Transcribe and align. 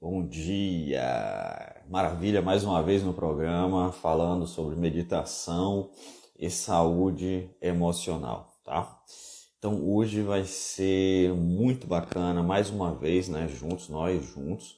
Bom 0.00 0.26
dia! 0.26 1.82
Maravilha, 1.88 2.42
mais 2.42 2.62
uma 2.62 2.82
vez 2.82 3.02
no 3.02 3.14
programa 3.14 3.90
falando 3.90 4.46
sobre 4.46 4.76
meditação 4.76 5.90
e 6.38 6.50
saúde 6.50 7.48
emocional, 7.62 8.54
tá? 8.64 9.00
Então 9.58 9.82
hoje 9.82 10.20
vai 10.20 10.44
ser 10.44 11.32
muito 11.32 11.86
bacana, 11.86 12.42
mais 12.42 12.68
uma 12.68 12.94
vez, 12.94 13.28
né, 13.28 13.48
juntos, 13.48 13.88
nós 13.88 14.22
juntos, 14.26 14.76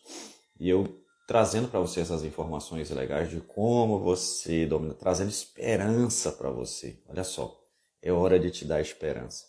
e 0.61 0.69
eu 0.69 0.87
trazendo 1.27 1.67
para 1.67 1.81
você 1.81 2.01
essas 2.01 2.23
informações 2.23 2.91
legais 2.91 3.29
de 3.29 3.41
como 3.41 3.99
você 3.99 4.65
domina, 4.65 4.95
trazendo 4.95 5.31
esperança 5.31 6.31
para 6.31 6.51
você. 6.51 7.01
Olha 7.09 7.25
só, 7.25 7.59
é 8.01 8.13
hora 8.13 8.39
de 8.39 8.51
te 8.51 8.65
dar 8.65 8.81
esperança. 8.81 9.45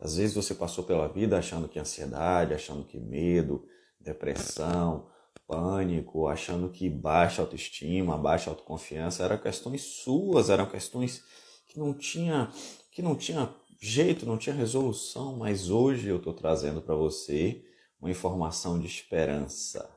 Às 0.00 0.18
vezes 0.18 0.36
você 0.36 0.54
passou 0.54 0.84
pela 0.84 1.08
vida 1.08 1.36
achando 1.36 1.68
que 1.68 1.80
ansiedade, 1.80 2.54
achando 2.54 2.84
que 2.84 3.00
medo, 3.00 3.66
depressão, 4.00 5.08
pânico, 5.46 6.26
achando 6.26 6.68
que 6.68 6.88
baixa 6.88 7.42
autoestima, 7.42 8.18
baixa 8.18 8.50
autoconfiança 8.50 9.24
eram 9.24 9.38
questões 9.38 9.82
suas, 9.82 10.50
eram 10.50 10.66
questões 10.66 11.22
que 11.66 11.78
não 11.78 11.94
tinha 11.94 12.50
que 12.90 13.02
não 13.02 13.14
tinha 13.14 13.54
jeito, 13.80 14.24
não 14.24 14.38
tinha 14.38 14.54
resolução, 14.54 15.36
mas 15.36 15.70
hoje 15.70 16.08
eu 16.08 16.16
estou 16.16 16.32
trazendo 16.32 16.80
para 16.80 16.94
você 16.94 17.62
uma 18.00 18.10
informação 18.10 18.78
de 18.78 18.86
esperança. 18.86 19.88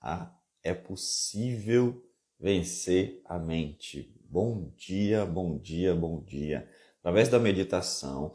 Ah, 0.00 0.32
é 0.62 0.72
possível 0.72 2.02
vencer 2.38 3.20
a 3.24 3.38
mente. 3.38 4.14
Bom 4.24 4.72
dia, 4.76 5.24
bom 5.24 5.58
dia, 5.58 5.94
bom 5.94 6.22
dia. 6.22 6.68
Através 7.00 7.28
da 7.28 7.38
meditação, 7.38 8.34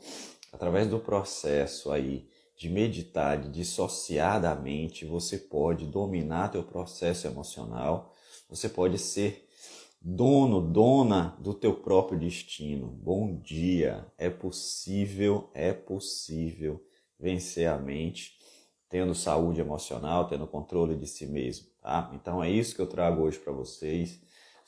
através 0.52 0.88
do 0.88 1.00
processo 1.00 1.92
aí 1.92 2.29
de 2.60 2.68
meditar, 2.68 3.40
de 3.40 3.48
dissociar 3.48 4.42
da 4.42 4.54
mente, 4.54 5.06
você 5.06 5.38
pode 5.38 5.86
dominar 5.86 6.50
teu 6.50 6.62
processo 6.62 7.26
emocional, 7.26 8.14
você 8.50 8.68
pode 8.68 8.98
ser 8.98 9.48
dono, 10.02 10.60
dona 10.60 11.38
do 11.40 11.54
teu 11.54 11.74
próprio 11.74 12.20
destino. 12.20 12.88
Bom 12.88 13.40
dia. 13.40 14.06
É 14.18 14.30
possível, 14.30 15.50
é 15.54 15.72
possível 15.72 16.84
vencer 17.18 17.70
a 17.70 17.78
mente 17.78 18.38
tendo 18.90 19.16
saúde 19.16 19.62
emocional, 19.62 20.28
tendo 20.28 20.46
controle 20.46 20.98
de 20.98 21.08
si 21.08 21.28
mesmo, 21.28 21.68
tá? 21.82 22.12
Então 22.14 22.44
é 22.44 22.50
isso 22.52 22.76
que 22.76 22.82
eu 22.82 22.88
trago 22.88 23.22
hoje 23.22 23.40
para 23.40 23.54
vocês. 23.54 24.20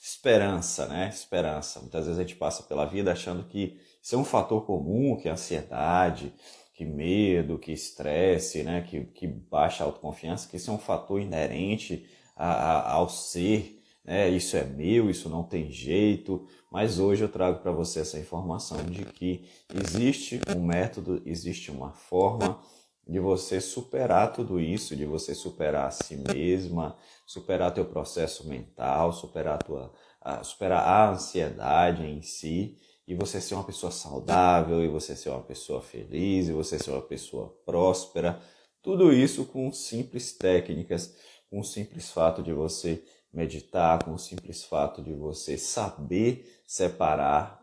Esperança, 0.02 0.88
né? 0.88 1.10
Esperança. 1.10 1.82
Muitas 1.82 2.06
vezes 2.06 2.20
a 2.20 2.24
gente 2.24 2.38
passa 2.38 2.64
pela 2.64 2.86
vida 2.86 3.12
achando 3.12 3.44
que 3.44 3.78
isso 4.02 4.16
é 4.16 4.18
um 4.18 4.24
fator 4.24 4.66
comum, 4.66 5.18
que 5.18 5.28
a 5.28 5.34
ansiedade, 5.34 6.34
que 6.82 6.86
medo, 6.86 7.60
que 7.60 7.72
estresse, 7.72 8.64
né, 8.64 8.82
que, 8.82 9.06
que 9.06 9.28
baixa 9.28 9.84
autoconfiança, 9.84 10.50
que 10.50 10.58
isso 10.58 10.72
é 10.72 10.74
um 10.74 10.80
fator 10.80 11.22
inerente 11.22 12.08
a, 12.36 12.54
a, 12.54 12.92
ao 12.94 13.08
ser, 13.08 13.80
né, 14.04 14.28
isso 14.30 14.58
é 14.58 14.64
meu, 14.64 15.08
isso 15.08 15.30
não 15.30 15.44
tem 15.44 15.70
jeito, 15.70 16.48
mas 16.72 16.98
hoje 16.98 17.24
eu 17.24 17.30
trago 17.30 17.60
para 17.60 17.72
você 17.72 18.00
essa 18.00 18.18
informação 18.18 18.84
de 18.84 19.06
que 19.06 19.48
existe 19.72 20.42
um 20.58 20.66
método, 20.66 21.22
existe 21.24 21.70
uma 21.70 21.92
forma 21.92 22.60
de 23.08 23.20
você 23.20 23.62
superar 23.62 24.34
tudo 24.34 24.60
isso, 24.60 24.96
de 24.96 25.06
você 25.06 25.36
superar 25.36 25.86
a 25.86 25.92
si 25.92 26.16
mesma, 26.34 26.98
superar 27.28 27.76
teu 27.76 27.86
processo 27.86 28.50
mental, 28.50 29.14
superar 29.14 29.54
a 29.54 29.60
tua, 29.60 29.94
a, 30.20 30.44
superar 30.44 30.84
a 30.84 31.12
ansiedade 31.12 32.04
em 32.04 32.24
si 32.24 32.76
e 33.08 33.16
você 33.16 33.42
ser 33.42 33.56
uma 33.56 33.64
pessoa 33.64 33.92
saudável, 33.92 34.84
e 34.84 34.88
você 34.88 35.16
ser 35.16 35.30
uma 35.30 35.42
pessoa 35.42 35.82
feliz, 35.82 36.48
e 36.48 36.54
você 36.54 36.80
ser 36.80 36.92
uma 36.92 37.02
pessoa 37.02 37.50
próspera. 37.66 38.42
Tudo 38.82 39.14
isso 39.14 39.46
com 39.46 39.72
simples 39.72 40.34
técnicas, 40.34 41.16
com 41.50 41.60
o 41.60 41.64
simples 41.64 42.10
fato 42.10 42.42
de 42.42 42.54
você 42.54 43.04
meditar, 43.34 44.04
com 44.04 44.14
o 44.14 44.20
simples 44.20 44.64
fato 44.64 45.02
de 45.02 45.14
você 45.14 45.58
saber 45.58 46.62
separar 46.66 47.62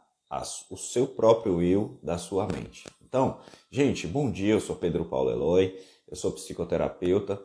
o 0.70 0.77
seu 0.77 1.06
próprio 1.06 1.63
eu 1.63 1.98
da 2.02 2.18
sua 2.18 2.46
mente. 2.46 2.84
Então, 3.02 3.40
gente, 3.70 4.07
bom 4.07 4.30
dia, 4.30 4.52
eu 4.52 4.61
sou 4.61 4.77
Pedro 4.77 5.07
Paulo 5.07 5.30
Eloy, 5.30 5.74
eu 6.07 6.17
sou 6.17 6.30
psicoterapeuta 6.33 7.42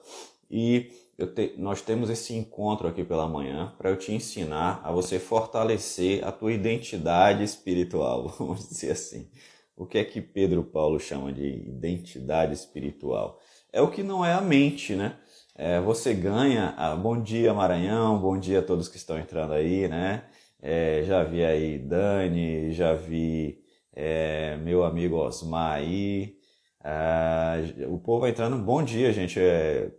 e 0.52 0.92
te, 1.18 1.56
nós 1.58 1.82
temos 1.82 2.10
esse 2.10 2.34
encontro 2.34 2.88
aqui 2.88 3.04
pela 3.04 3.28
manhã 3.28 3.74
para 3.78 3.90
eu 3.90 3.98
te 3.98 4.12
ensinar 4.12 4.82
a 4.84 4.92
você 4.92 5.20
fortalecer 5.20 6.26
a 6.26 6.32
tua 6.32 6.52
identidade 6.54 7.44
espiritual, 7.44 8.28
vamos 8.38 8.68
dizer 8.68 8.92
assim. 8.92 9.30
O 9.76 9.86
que 9.86 9.98
é 9.98 10.04
que 10.04 10.22
Pedro 10.22 10.64
Paulo 10.64 11.00
chama 11.00 11.32
de 11.32 11.46
identidade 11.46 12.54
espiritual? 12.54 13.40
É 13.72 13.82
o 13.82 13.90
que 13.90 14.04
não 14.04 14.24
é 14.24 14.34
a 14.34 14.42
mente, 14.42 14.96
né? 14.96 15.18
É, 15.56 15.80
você 15.82 16.14
ganha. 16.14 16.74
Ah, 16.78 16.96
bom 16.96 17.22
dia, 17.22 17.54
Maranhão, 17.54 18.20
bom 18.20 18.38
dia 18.38 18.60
a 18.60 18.64
todos 18.64 18.88
que 18.88 18.98
estão 18.98 19.18
entrando 19.18 19.54
aí, 19.54 19.88
né? 19.88 20.26
É, 20.62 21.04
já 21.06 21.24
vi 21.24 21.44
aí 21.44 21.78
Dani, 21.80 22.72
já 22.72 22.94
vi 22.94 23.64
é, 23.96 24.58
meu 24.58 24.84
amigo 24.84 25.18
Osmar 25.18 25.78
aí. 25.78 26.38
Ah, 26.84 27.56
o 27.90 28.00
povo 28.00 28.28
entrando. 28.28 28.58
Bom 28.64 28.84
dia, 28.84 29.12
gente. 29.14 29.40
É, 29.40 29.92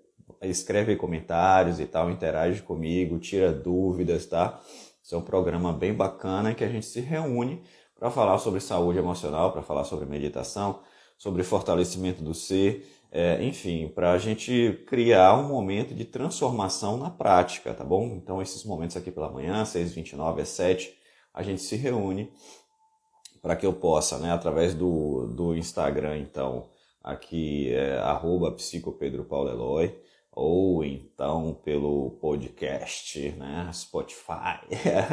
escreve 0.42 0.96
comentários 0.96 1.80
e 1.80 1.86
tal, 1.86 2.10
interage 2.10 2.62
comigo, 2.62 3.18
tira 3.18 3.52
dúvidas, 3.52 4.26
tá? 4.26 4.60
Isso 5.02 5.14
é 5.14 5.18
um 5.18 5.22
programa 5.22 5.72
bem 5.72 5.92
bacana 5.92 6.54
que 6.54 6.64
a 6.64 6.68
gente 6.68 6.86
se 6.86 7.00
reúne 7.00 7.62
para 7.98 8.10
falar 8.10 8.38
sobre 8.38 8.60
saúde 8.60 8.98
emocional, 8.98 9.52
para 9.52 9.62
falar 9.62 9.84
sobre 9.84 10.06
meditação, 10.06 10.80
sobre 11.16 11.42
fortalecimento 11.42 12.22
do 12.22 12.34
ser, 12.34 12.86
é, 13.10 13.42
enfim, 13.44 13.88
para 13.88 14.12
a 14.12 14.18
gente 14.18 14.82
criar 14.86 15.38
um 15.38 15.46
momento 15.46 15.94
de 15.94 16.04
transformação 16.04 16.96
na 16.96 17.10
prática, 17.10 17.72
tá 17.72 17.84
bom? 17.84 18.06
Então, 18.16 18.42
esses 18.42 18.64
momentos 18.64 18.96
aqui 18.96 19.10
pela 19.10 19.30
manhã, 19.30 19.62
6h29 19.62 20.40
às 20.40 20.48
7 20.48 20.94
a 21.32 21.42
gente 21.42 21.62
se 21.62 21.76
reúne 21.76 22.32
para 23.42 23.56
que 23.56 23.66
eu 23.66 23.72
possa, 23.72 24.18
né, 24.18 24.32
através 24.32 24.74
do, 24.74 25.26
do 25.26 25.54
Instagram, 25.54 26.18
então, 26.18 26.68
aqui 27.02 27.72
é 27.72 27.98
arroba 27.98 28.50
psicopedropauleloy, 28.52 29.94
ou 30.34 30.84
então 30.84 31.60
pelo 31.64 32.10
podcast, 32.20 33.30
né? 33.32 33.70
Spotify. 33.72 34.58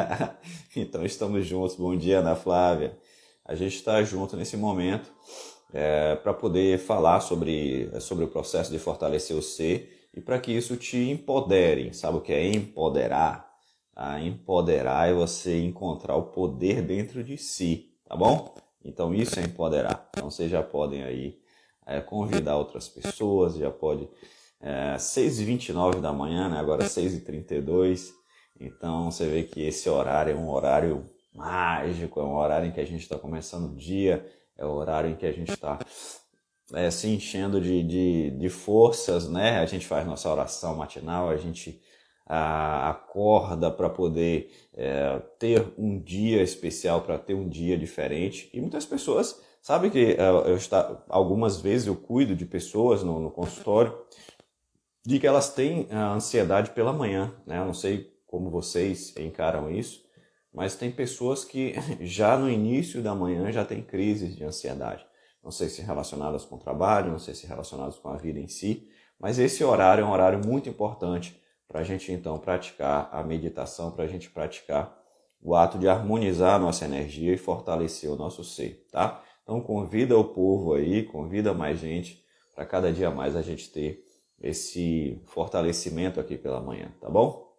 então 0.75 1.05
estamos 1.05 1.45
juntos. 1.45 1.75
Bom 1.75 1.95
dia, 1.95 2.19
Ana 2.19 2.35
Flávia. 2.35 2.97
A 3.45 3.53
gente 3.53 3.75
está 3.75 4.01
junto 4.03 4.35
nesse 4.35 4.57
momento 4.57 5.11
é, 5.71 6.15
para 6.15 6.33
poder 6.33 6.79
falar 6.79 7.21
sobre, 7.21 7.91
sobre 7.99 8.25
o 8.25 8.29
processo 8.29 8.71
de 8.71 8.79
fortalecer 8.79 9.37
o 9.37 9.43
ser 9.43 10.07
e 10.13 10.19
para 10.19 10.39
que 10.39 10.51
isso 10.51 10.75
te 10.75 10.97
empodere. 10.97 11.93
Sabe 11.93 12.17
o 12.17 12.21
que 12.21 12.33
é 12.33 12.47
empoderar? 12.47 13.51
A 13.95 14.13
ah, 14.13 14.21
empoderar 14.23 15.09
é 15.09 15.13
você 15.13 15.61
encontrar 15.61 16.15
o 16.15 16.31
poder 16.31 16.81
dentro 16.81 17.23
de 17.23 17.37
si, 17.37 17.91
tá 18.05 18.15
bom? 18.15 18.55
Então 18.83 19.13
isso 19.13 19.39
é 19.39 19.43
empoderar. 19.43 20.09
Então 20.09 20.31
vocês 20.31 20.49
já 20.49 20.63
podem 20.63 21.03
aí 21.03 21.37
é, 21.85 22.01
convidar 22.01 22.57
outras 22.57 22.89
pessoas, 22.89 23.55
já 23.55 23.69
pode 23.69 24.09
é, 24.61 24.95
6h29 24.95 25.99
da 25.99 26.13
manhã, 26.13 26.49
né? 26.49 26.59
agora 26.59 26.85
6h32. 26.85 28.11
Então 28.59 29.09
você 29.09 29.27
vê 29.27 29.43
que 29.43 29.61
esse 29.61 29.89
horário 29.89 30.33
é 30.33 30.35
um 30.35 30.49
horário 30.49 31.09
mágico, 31.33 32.19
é 32.19 32.23
um 32.23 32.35
horário 32.35 32.67
em 32.67 32.71
que 32.71 32.79
a 32.79 32.85
gente 32.85 33.01
está 33.01 33.17
começando 33.17 33.71
o 33.71 33.75
dia, 33.75 34.25
é 34.57 34.65
o 34.65 34.71
horário 34.71 35.09
em 35.09 35.15
que 35.15 35.25
a 35.25 35.31
gente 35.31 35.51
está 35.51 35.79
é, 36.73 36.91
se 36.91 37.07
enchendo 37.07 37.59
de, 37.59 37.83
de, 37.83 38.31
de, 38.31 38.49
forças, 38.49 39.27
né? 39.27 39.59
A 39.59 39.65
gente 39.65 39.85
faz 39.87 40.05
nossa 40.05 40.29
oração 40.29 40.75
matinal, 40.75 41.29
a 41.29 41.37
gente 41.37 41.81
a, 42.25 42.89
acorda 42.89 43.71
para 43.71 43.89
poder 43.89 44.51
é, 44.73 45.19
ter 45.39 45.73
um 45.77 45.99
dia 45.99 46.41
especial, 46.43 47.01
para 47.01 47.17
ter 47.17 47.33
um 47.33 47.49
dia 47.49 47.77
diferente. 47.77 48.49
E 48.53 48.61
muitas 48.61 48.85
pessoas, 48.85 49.41
sabe 49.61 49.89
que 49.89 50.15
é, 50.17 50.29
eu 50.29 50.55
está, 50.55 51.03
algumas 51.09 51.59
vezes 51.59 51.87
eu 51.87 51.95
cuido 51.95 52.35
de 52.35 52.45
pessoas 52.45 53.03
no, 53.03 53.19
no 53.19 53.31
consultório 53.31 53.93
de 55.05 55.19
que 55.19 55.27
elas 55.27 55.53
têm 55.53 55.87
a 55.91 56.13
ansiedade 56.13 56.71
pela 56.71 56.93
manhã, 56.93 57.33
né? 57.45 57.57
Eu 57.57 57.65
não 57.65 57.73
sei 57.73 58.11
como 58.27 58.49
vocês 58.49 59.15
encaram 59.17 59.69
isso, 59.71 60.03
mas 60.53 60.75
tem 60.75 60.91
pessoas 60.91 61.43
que 61.43 61.73
já 62.01 62.37
no 62.37 62.49
início 62.49 63.01
da 63.01 63.15
manhã 63.15 63.51
já 63.51 63.65
têm 63.65 63.81
crises 63.81 64.35
de 64.35 64.43
ansiedade. 64.43 65.05
Não 65.43 65.51
sei 65.51 65.69
se 65.69 65.81
relacionadas 65.81 66.45
com 66.45 66.55
o 66.55 66.59
trabalho, 66.59 67.11
não 67.11 67.19
sei 67.19 67.33
se 67.33 67.47
relacionadas 67.47 67.97
com 67.97 68.09
a 68.09 68.15
vida 68.15 68.39
em 68.39 68.47
si, 68.47 68.87
mas 69.19 69.39
esse 69.39 69.63
horário 69.63 70.03
é 70.03 70.05
um 70.05 70.11
horário 70.11 70.39
muito 70.45 70.69
importante 70.69 71.41
para 71.67 71.79
a 71.79 71.83
gente 71.83 72.11
então 72.11 72.37
praticar 72.37 73.09
a 73.11 73.23
meditação, 73.23 73.91
para 73.91 74.03
a 74.03 74.07
gente 74.07 74.29
praticar 74.29 74.99
o 75.41 75.55
ato 75.55 75.79
de 75.79 75.87
harmonizar 75.87 76.55
a 76.55 76.59
nossa 76.59 76.85
energia 76.85 77.33
e 77.33 77.37
fortalecer 77.37 78.11
o 78.11 78.15
nosso 78.15 78.43
ser, 78.43 78.85
tá? 78.91 79.23
Então 79.41 79.59
convida 79.61 80.17
o 80.17 80.23
povo 80.23 80.73
aí, 80.73 81.03
convida 81.03 81.53
mais 81.53 81.79
gente 81.79 82.23
para 82.53 82.65
cada 82.65 82.91
dia 82.93 83.09
mais 83.09 83.35
a 83.35 83.41
gente 83.41 83.71
ter 83.71 84.03
esse 84.41 85.21
fortalecimento 85.25 86.19
aqui 86.19 86.37
pela 86.37 86.59
manhã, 86.59 86.91
tá 86.99 87.09
bom? 87.09 87.55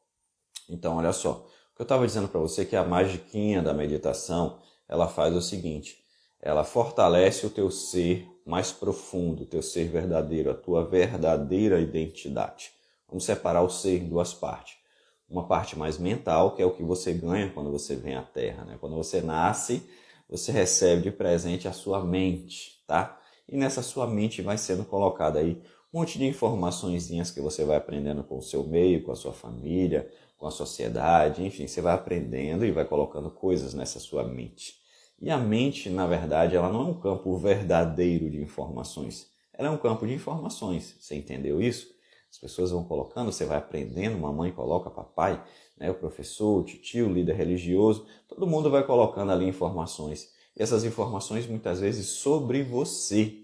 Então, 0.69 0.97
olha 0.97 1.13
só, 1.13 1.47
o 1.73 1.77
que 1.77 1.83
eu 1.83 1.85
estava 1.85 2.07
dizendo 2.07 2.29
para 2.29 2.41
você 2.41 2.63
é 2.63 2.65
que 2.65 2.77
a 2.77 2.85
magiquinha 2.85 3.63
da 3.63 3.73
meditação, 3.73 4.61
ela 4.89 5.09
faz 5.09 5.35
o 5.35 5.41
seguinte, 5.41 6.03
ela 6.41 6.65
fortalece 6.65 7.47
o 7.47 7.51
teu 7.51 7.71
ser 7.71 8.27
mais 8.45 8.73
profundo, 8.73 9.45
o 9.45 9.47
teu 9.47 9.63
ser 9.63 9.89
verdadeiro, 9.89 10.51
a 10.51 10.55
tua 10.55 10.85
verdadeira 10.85 11.81
identidade. 11.81 12.73
Vamos 13.09 13.25
separar 13.25 13.63
o 13.63 13.71
ser 13.71 14.03
em 14.03 14.09
duas 14.09 14.35
partes. 14.35 14.77
Uma 15.29 15.47
parte 15.47 15.79
mais 15.79 15.99
mental, 15.99 16.55
que 16.55 16.63
é 16.63 16.67
o 16.67 16.75
que 16.75 16.83
você 16.83 17.13
ganha 17.13 17.51
quando 17.51 17.71
você 17.71 17.95
vem 17.95 18.17
à 18.17 18.23
Terra. 18.23 18.65
Né? 18.65 18.77
Quando 18.81 18.97
você 18.97 19.21
nasce, 19.21 19.89
você 20.29 20.51
recebe 20.51 21.03
de 21.03 21.11
presente 21.11 21.69
a 21.69 21.73
sua 21.73 22.05
mente, 22.05 22.83
tá? 22.87 23.21
E 23.49 23.57
nessa 23.57 23.83
sua 23.83 24.07
mente 24.07 24.43
vai 24.43 24.59
sendo 24.59 24.85
colocada 24.85 25.39
aí 25.39 25.63
um 25.93 25.99
monte 25.99 26.19
de 26.19 26.25
informações 26.25 27.11
que 27.31 27.41
você 27.41 27.65
vai 27.65 27.77
aprendendo 27.77 28.25
com 28.25 28.39
o 28.39 28.43
seu 28.43 28.65
meio, 28.65 29.03
com 29.03 29.13
a 29.13 29.17
sua 29.17 29.33
família, 29.33 30.11
com 30.39 30.47
a 30.47 30.51
sociedade, 30.51 31.45
enfim, 31.45 31.67
você 31.67 31.83
vai 31.83 31.93
aprendendo 31.93 32.65
e 32.65 32.73
vai 32.73 32.85
colocando 32.85 33.31
coisas 33.31 33.75
nessa 33.75 34.01
sua 34.01 34.25
mente. 34.25 34.81
E 35.21 35.31
a 35.31 35.37
mente, 35.37 35.91
na 35.91 36.07
verdade, 36.07 36.57
ela 36.57 36.73
não 36.73 36.81
é 36.81 36.85
um 36.87 36.99
campo 36.99 37.37
verdadeiro 37.37 38.31
de 38.31 38.41
informações. 38.41 39.31
Ela 39.53 39.69
é 39.69 39.71
um 39.71 39.77
campo 39.77 40.07
de 40.07 40.15
informações. 40.15 40.97
Você 40.99 41.15
entendeu 41.15 41.61
isso? 41.61 41.95
As 42.31 42.39
pessoas 42.39 42.71
vão 42.71 42.83
colocando, 42.83 43.31
você 43.31 43.45
vai 43.45 43.59
aprendendo, 43.59 44.19
mamãe 44.19 44.51
coloca 44.51 44.89
papai, 44.89 45.45
né, 45.79 45.91
o 45.91 45.95
professor, 45.95 46.61
o 46.61 46.65
tio, 46.65 47.07
o 47.07 47.13
líder 47.13 47.37
religioso, 47.37 48.07
todo 48.27 48.47
mundo 48.47 48.71
vai 48.71 48.85
colocando 48.87 49.31
ali 49.31 49.47
informações. 49.47 50.33
E 50.57 50.63
essas 50.63 50.85
informações 50.85 51.47
muitas 51.47 51.81
vezes 51.81 52.07
sobre 52.07 52.63
você. 52.63 53.42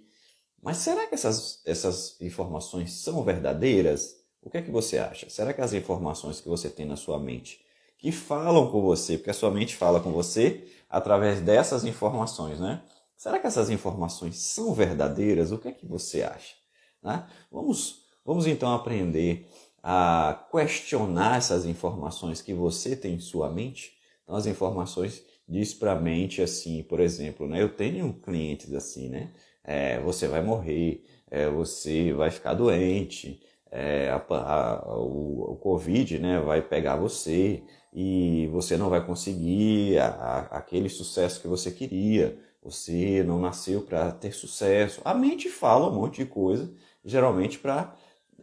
Mas 0.62 0.78
será 0.78 1.06
que 1.06 1.14
essas, 1.14 1.60
essas 1.64 2.20
informações 2.20 2.92
são 2.92 3.22
verdadeiras? 3.22 4.16
O 4.42 4.50
que 4.50 4.58
é 4.58 4.62
que 4.62 4.70
você 4.70 4.98
acha? 4.98 5.28
Será 5.30 5.52
que 5.52 5.60
as 5.60 5.72
informações 5.72 6.40
que 6.40 6.48
você 6.48 6.68
tem 6.68 6.86
na 6.86 6.96
sua 6.96 7.18
mente, 7.18 7.60
que 7.96 8.12
falam 8.12 8.70
com 8.70 8.80
você, 8.82 9.16
porque 9.16 9.30
a 9.30 9.34
sua 9.34 9.50
mente 9.50 9.76
fala 9.76 10.00
com 10.00 10.12
você 10.12 10.66
através 10.88 11.40
dessas 11.40 11.84
informações, 11.84 12.60
né? 12.60 12.82
Será 13.16 13.38
que 13.38 13.46
essas 13.46 13.68
informações 13.68 14.36
são 14.38 14.72
verdadeiras? 14.72 15.50
O 15.50 15.58
que 15.58 15.68
é 15.68 15.72
que 15.72 15.84
você 15.84 16.22
acha? 16.22 16.54
Né? 17.02 17.26
Vamos, 17.50 18.04
vamos 18.24 18.46
então 18.46 18.72
aprender 18.72 19.48
a 19.82 20.46
questionar 20.52 21.38
essas 21.38 21.64
informações 21.64 22.40
que 22.40 22.54
você 22.54 22.94
tem 22.94 23.14
em 23.14 23.20
sua 23.20 23.50
mente. 23.50 23.92
Então, 24.22 24.36
as 24.36 24.46
informações 24.46 25.24
diz 25.48 25.74
para 25.74 25.92
a 25.92 26.00
mente 26.00 26.42
assim, 26.42 26.82
por 26.82 27.00
exemplo, 27.00 27.48
né? 27.48 27.60
Eu 27.62 27.74
tenho 27.74 28.12
clientes 28.12 28.72
assim, 28.72 29.08
né? 29.08 29.32
É, 29.70 30.00
você 30.00 30.26
vai 30.26 30.42
morrer, 30.42 31.04
é, 31.30 31.46
você 31.50 32.10
vai 32.14 32.30
ficar 32.30 32.54
doente, 32.54 33.38
é, 33.70 34.08
a, 34.08 34.16
a, 34.16 34.96
o, 34.96 35.52
o, 35.52 35.56
Covid 35.56 36.18
né, 36.18 36.40
vai 36.40 36.62
pegar 36.62 36.96
você 36.96 37.62
e 37.92 38.46
você 38.50 38.78
não 38.78 38.88
vai 38.88 39.04
conseguir 39.04 39.98
a, 39.98 40.48
aquele 40.52 40.88
sucesso 40.88 41.42
que 41.42 41.46
você 41.46 41.70
queria, 41.70 42.38
você 42.62 43.22
não 43.24 43.38
nasceu 43.38 43.82
para 43.82 44.10
ter 44.10 44.32
sucesso. 44.32 45.02
A 45.04 45.12
mente 45.12 45.50
fala 45.50 45.90
um 45.90 45.94
monte 45.94 46.24
de 46.24 46.26
coisa, 46.30 46.72
geralmente 47.04 47.58
para 47.58 47.94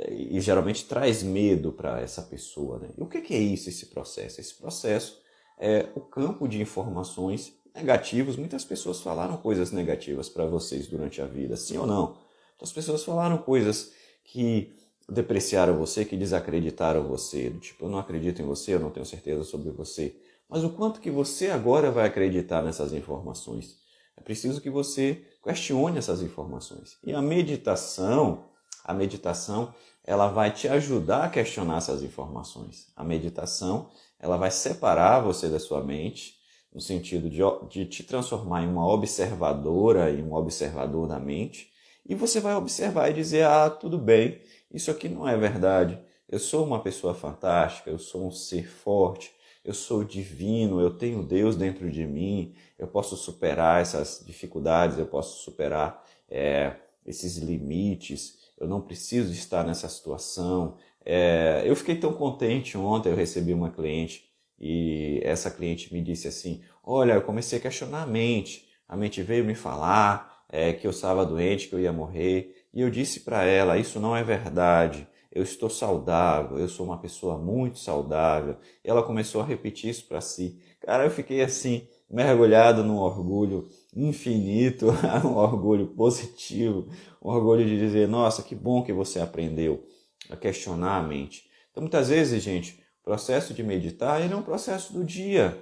e 0.07 0.39
geralmente 0.39 0.85
traz 0.85 1.23
medo 1.23 1.71
para 1.71 2.01
essa 2.01 2.21
pessoa. 2.21 2.77
Né? 2.77 2.89
E 2.95 3.01
o 3.01 3.07
que 3.07 3.33
é 3.33 3.39
isso, 3.39 3.67
esse 3.67 3.87
processo? 3.87 4.39
Esse 4.39 4.53
processo 4.53 5.19
é 5.57 5.87
o 5.95 6.01
campo 6.01 6.47
de 6.47 6.61
informações 6.61 7.57
negativos. 7.75 8.37
Muitas 8.37 8.63
pessoas 8.63 9.01
falaram 9.01 9.37
coisas 9.37 9.71
negativas 9.71 10.29
para 10.29 10.45
vocês 10.45 10.87
durante 10.87 11.21
a 11.21 11.25
vida, 11.25 11.57
sim 11.57 11.77
ou 11.77 11.85
não? 11.85 12.17
As 12.61 12.71
pessoas 12.71 13.03
falaram 13.03 13.37
coisas 13.37 13.91
que 14.23 14.73
depreciaram 15.07 15.77
você, 15.77 16.05
que 16.05 16.17
desacreditaram 16.17 17.03
você, 17.07 17.51
tipo, 17.51 17.85
eu 17.85 17.89
não 17.89 17.99
acredito 17.99 18.41
em 18.41 18.45
você, 18.45 18.73
eu 18.73 18.79
não 18.79 18.89
tenho 18.89 19.05
certeza 19.05 19.43
sobre 19.43 19.69
você. 19.69 20.15
Mas 20.49 20.63
o 20.63 20.69
quanto 20.69 20.99
que 20.99 21.11
você 21.11 21.49
agora 21.51 21.91
vai 21.91 22.07
acreditar 22.07 22.63
nessas 22.63 22.93
informações? 22.93 23.77
É 24.17 24.21
preciso 24.21 24.61
que 24.61 24.69
você 24.69 25.23
questione 25.43 25.97
essas 25.97 26.21
informações. 26.21 26.97
E 27.03 27.13
a 27.13 27.21
meditação, 27.21 28.45
a 28.83 28.93
meditação, 28.93 29.73
ela 30.03 30.27
vai 30.27 30.51
te 30.51 30.67
ajudar 30.67 31.25
a 31.25 31.29
questionar 31.29 31.77
essas 31.77 32.01
informações. 32.01 32.87
A 32.95 33.03
meditação, 33.03 33.89
ela 34.19 34.37
vai 34.37 34.49
separar 34.49 35.19
você 35.19 35.49
da 35.49 35.59
sua 35.59 35.83
mente, 35.83 36.35
no 36.75 36.81
sentido 36.81 37.29
de, 37.29 37.39
de 37.69 37.85
te 37.85 38.03
transformar 38.03 38.61
em 38.61 38.67
uma 38.67 38.85
observadora 38.85 40.11
e 40.11 40.21
um 40.21 40.33
observador 40.33 41.07
da 41.07 41.17
mente, 41.17 41.71
e 42.05 42.13
você 42.13 42.41
vai 42.41 42.53
observar 42.53 43.09
e 43.09 43.13
dizer: 43.13 43.45
ah, 43.45 43.69
tudo 43.69 43.97
bem, 43.97 44.41
isso 44.69 44.91
aqui 44.91 45.07
não 45.07 45.25
é 45.25 45.37
verdade. 45.37 45.97
Eu 46.27 46.37
sou 46.37 46.65
uma 46.65 46.81
pessoa 46.81 47.13
fantástica, 47.13 47.89
eu 47.89 47.97
sou 47.97 48.27
um 48.27 48.31
ser 48.31 48.67
forte, 48.67 49.31
eu 49.63 49.73
sou 49.73 50.03
divino, 50.03 50.81
eu 50.81 50.91
tenho 50.91 51.23
Deus 51.23 51.55
dentro 51.55 51.89
de 51.89 52.05
mim, 52.05 52.53
eu 52.77 52.87
posso 52.87 53.15
superar 53.15 53.81
essas 53.81 54.21
dificuldades, 54.25 54.99
eu 54.99 55.05
posso 55.05 55.43
superar 55.43 56.03
é, 56.29 56.75
esses 57.05 57.37
limites, 57.37 58.37
eu 58.59 58.67
não 58.67 58.81
preciso 58.81 59.31
estar 59.31 59.63
nessa 59.63 59.87
situação. 59.87 60.75
É, 61.05 61.63
eu 61.65 61.75
fiquei 61.75 61.95
tão 61.95 62.11
contente 62.13 62.77
ontem, 62.77 63.09
eu 63.09 63.15
recebi 63.15 63.53
uma 63.53 63.71
cliente 63.71 64.34
e 64.59 65.19
essa 65.23 65.51
cliente 65.51 65.93
me 65.93 66.01
disse 66.01 66.27
assim: 66.27 66.61
Olha, 66.83 67.13
eu 67.13 67.21
comecei 67.21 67.59
a 67.59 67.61
questionar 67.61 68.03
a 68.03 68.07
mente, 68.07 68.67
a 68.87 68.95
mente 68.95 69.21
veio 69.21 69.43
me 69.43 69.55
falar 69.55 70.43
é, 70.49 70.73
que 70.73 70.87
eu 70.87 70.91
estava 70.91 71.25
doente, 71.25 71.67
que 71.67 71.75
eu 71.75 71.79
ia 71.79 71.91
morrer, 71.91 72.55
e 72.73 72.81
eu 72.81 72.89
disse 72.89 73.21
para 73.21 73.43
ela: 73.43 73.77
Isso 73.77 73.99
não 73.99 74.15
é 74.15 74.23
verdade. 74.23 75.07
Eu 75.31 75.43
estou 75.43 75.69
saudável, 75.69 76.57
eu 76.57 76.69
sou 76.69 76.85
uma 76.85 76.97
pessoa 76.97 77.37
muito 77.37 77.77
saudável. 77.77 78.55
E 78.83 78.89
ela 78.89 79.03
começou 79.03 79.41
a 79.41 79.45
repetir 79.45 79.89
isso 79.89 80.07
para 80.07 80.21
si. 80.21 80.57
Cara, 80.79 81.03
eu 81.03 81.11
fiquei 81.11 81.41
assim, 81.41 81.85
mergulhado 82.09 82.85
num 82.85 82.97
orgulho 82.97 83.67
infinito, 83.93 84.87
um 85.25 85.35
orgulho 85.35 85.87
positivo, 85.87 86.87
um 87.21 87.29
orgulho 87.29 87.65
de 87.65 87.77
dizer: 87.77 88.07
Nossa, 88.07 88.43
que 88.43 88.55
bom 88.55 88.81
que 88.81 88.93
você 88.93 89.19
aprendeu 89.19 89.85
a 90.29 90.37
questionar 90.37 90.97
a 90.97 91.03
mente. 91.03 91.43
Então, 91.69 91.81
muitas 91.81 92.07
vezes, 92.07 92.41
gente, 92.41 92.81
processo 93.05 93.53
de 93.53 93.61
meditar 93.61 94.19
ele 94.19 94.33
é 94.33 94.37
um 94.37 94.41
processo 94.41 94.91
do 94.91 95.05
dia. 95.05 95.55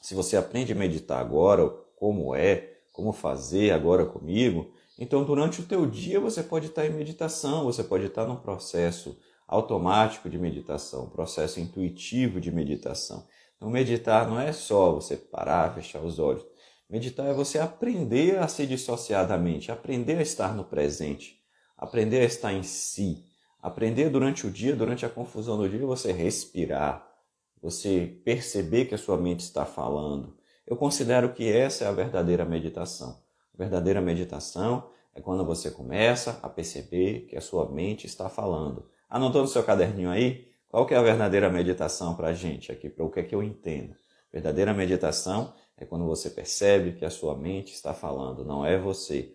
Se 0.00 0.14
você 0.14 0.36
aprende 0.36 0.72
a 0.72 0.76
meditar 0.76 1.20
agora, 1.20 1.68
como 1.96 2.34
é, 2.34 2.78
como 2.92 3.12
fazer 3.12 3.72
agora 3.72 4.06
comigo, 4.06 4.72
então 4.96 5.24
durante 5.24 5.60
o 5.60 5.66
teu 5.66 5.84
dia 5.84 6.20
você 6.20 6.44
pode 6.44 6.66
estar 6.66 6.86
em 6.86 6.90
meditação, 6.90 7.64
você 7.64 7.82
pode 7.82 8.06
estar 8.06 8.24
num 8.24 8.36
processo 8.36 9.18
automático 9.48 10.30
de 10.30 10.38
meditação, 10.38 11.06
um 11.06 11.10
processo 11.10 11.58
intuitivo 11.58 12.40
de 12.40 12.52
meditação. 12.52 13.26
Então 13.56 13.68
meditar 13.68 14.28
não 14.28 14.40
é 14.40 14.52
só 14.52 14.92
você 14.92 15.16
parar, 15.16 15.74
fechar 15.74 16.00
os 16.00 16.20
olhos. 16.20 16.46
Meditar 16.88 17.26
é 17.26 17.34
você 17.34 17.58
aprender 17.58 18.38
a 18.38 18.46
se 18.46 18.64
dissociar 18.64 19.26
da 19.26 19.36
mente, 19.36 19.72
aprender 19.72 20.18
a 20.18 20.22
estar 20.22 20.54
no 20.54 20.64
presente, 20.64 21.36
aprender 21.76 22.20
a 22.20 22.24
estar 22.24 22.52
em 22.52 22.62
si, 22.62 23.24
Aprender 23.62 24.08
durante 24.08 24.46
o 24.46 24.50
dia, 24.50 24.74
durante 24.74 25.04
a 25.04 25.08
confusão 25.08 25.58
do 25.58 25.68
dia, 25.68 25.84
você 25.84 26.12
respirar, 26.12 27.06
você 27.60 28.18
perceber 28.24 28.86
que 28.86 28.94
a 28.94 28.98
sua 28.98 29.16
mente 29.16 29.40
está 29.40 29.66
falando. 29.66 30.36
Eu 30.66 30.76
considero 30.76 31.32
que 31.32 31.50
essa 31.50 31.84
é 31.84 31.88
a 31.88 31.92
verdadeira 31.92 32.44
meditação. 32.44 33.20
A 33.54 33.58
verdadeira 33.58 34.00
meditação 34.00 34.88
é 35.14 35.20
quando 35.20 35.44
você 35.44 35.70
começa 35.70 36.38
a 36.42 36.48
perceber 36.48 37.26
que 37.28 37.36
a 37.36 37.40
sua 37.40 37.70
mente 37.70 38.06
está 38.06 38.28
falando. 38.28 38.88
Anotou 39.08 39.42
no 39.42 39.48
seu 39.48 39.62
caderninho 39.62 40.10
aí? 40.10 40.48
Qual 40.68 40.86
que 40.86 40.94
é 40.94 40.96
a 40.96 41.02
verdadeira 41.02 41.50
meditação 41.50 42.14
para 42.14 42.28
a 42.28 42.32
gente 42.32 42.70
aqui, 42.70 42.88
para 42.88 43.04
o 43.04 43.10
que 43.10 43.20
é 43.20 43.22
que 43.24 43.34
eu 43.34 43.42
entendo? 43.42 43.94
Verdadeira 44.32 44.72
meditação 44.72 45.52
é 45.76 45.84
quando 45.84 46.06
você 46.06 46.30
percebe 46.30 46.92
que 46.92 47.04
a 47.04 47.10
sua 47.10 47.36
mente 47.36 47.74
está 47.74 47.92
falando, 47.92 48.44
não 48.44 48.64
é 48.64 48.78
você. 48.78 49.34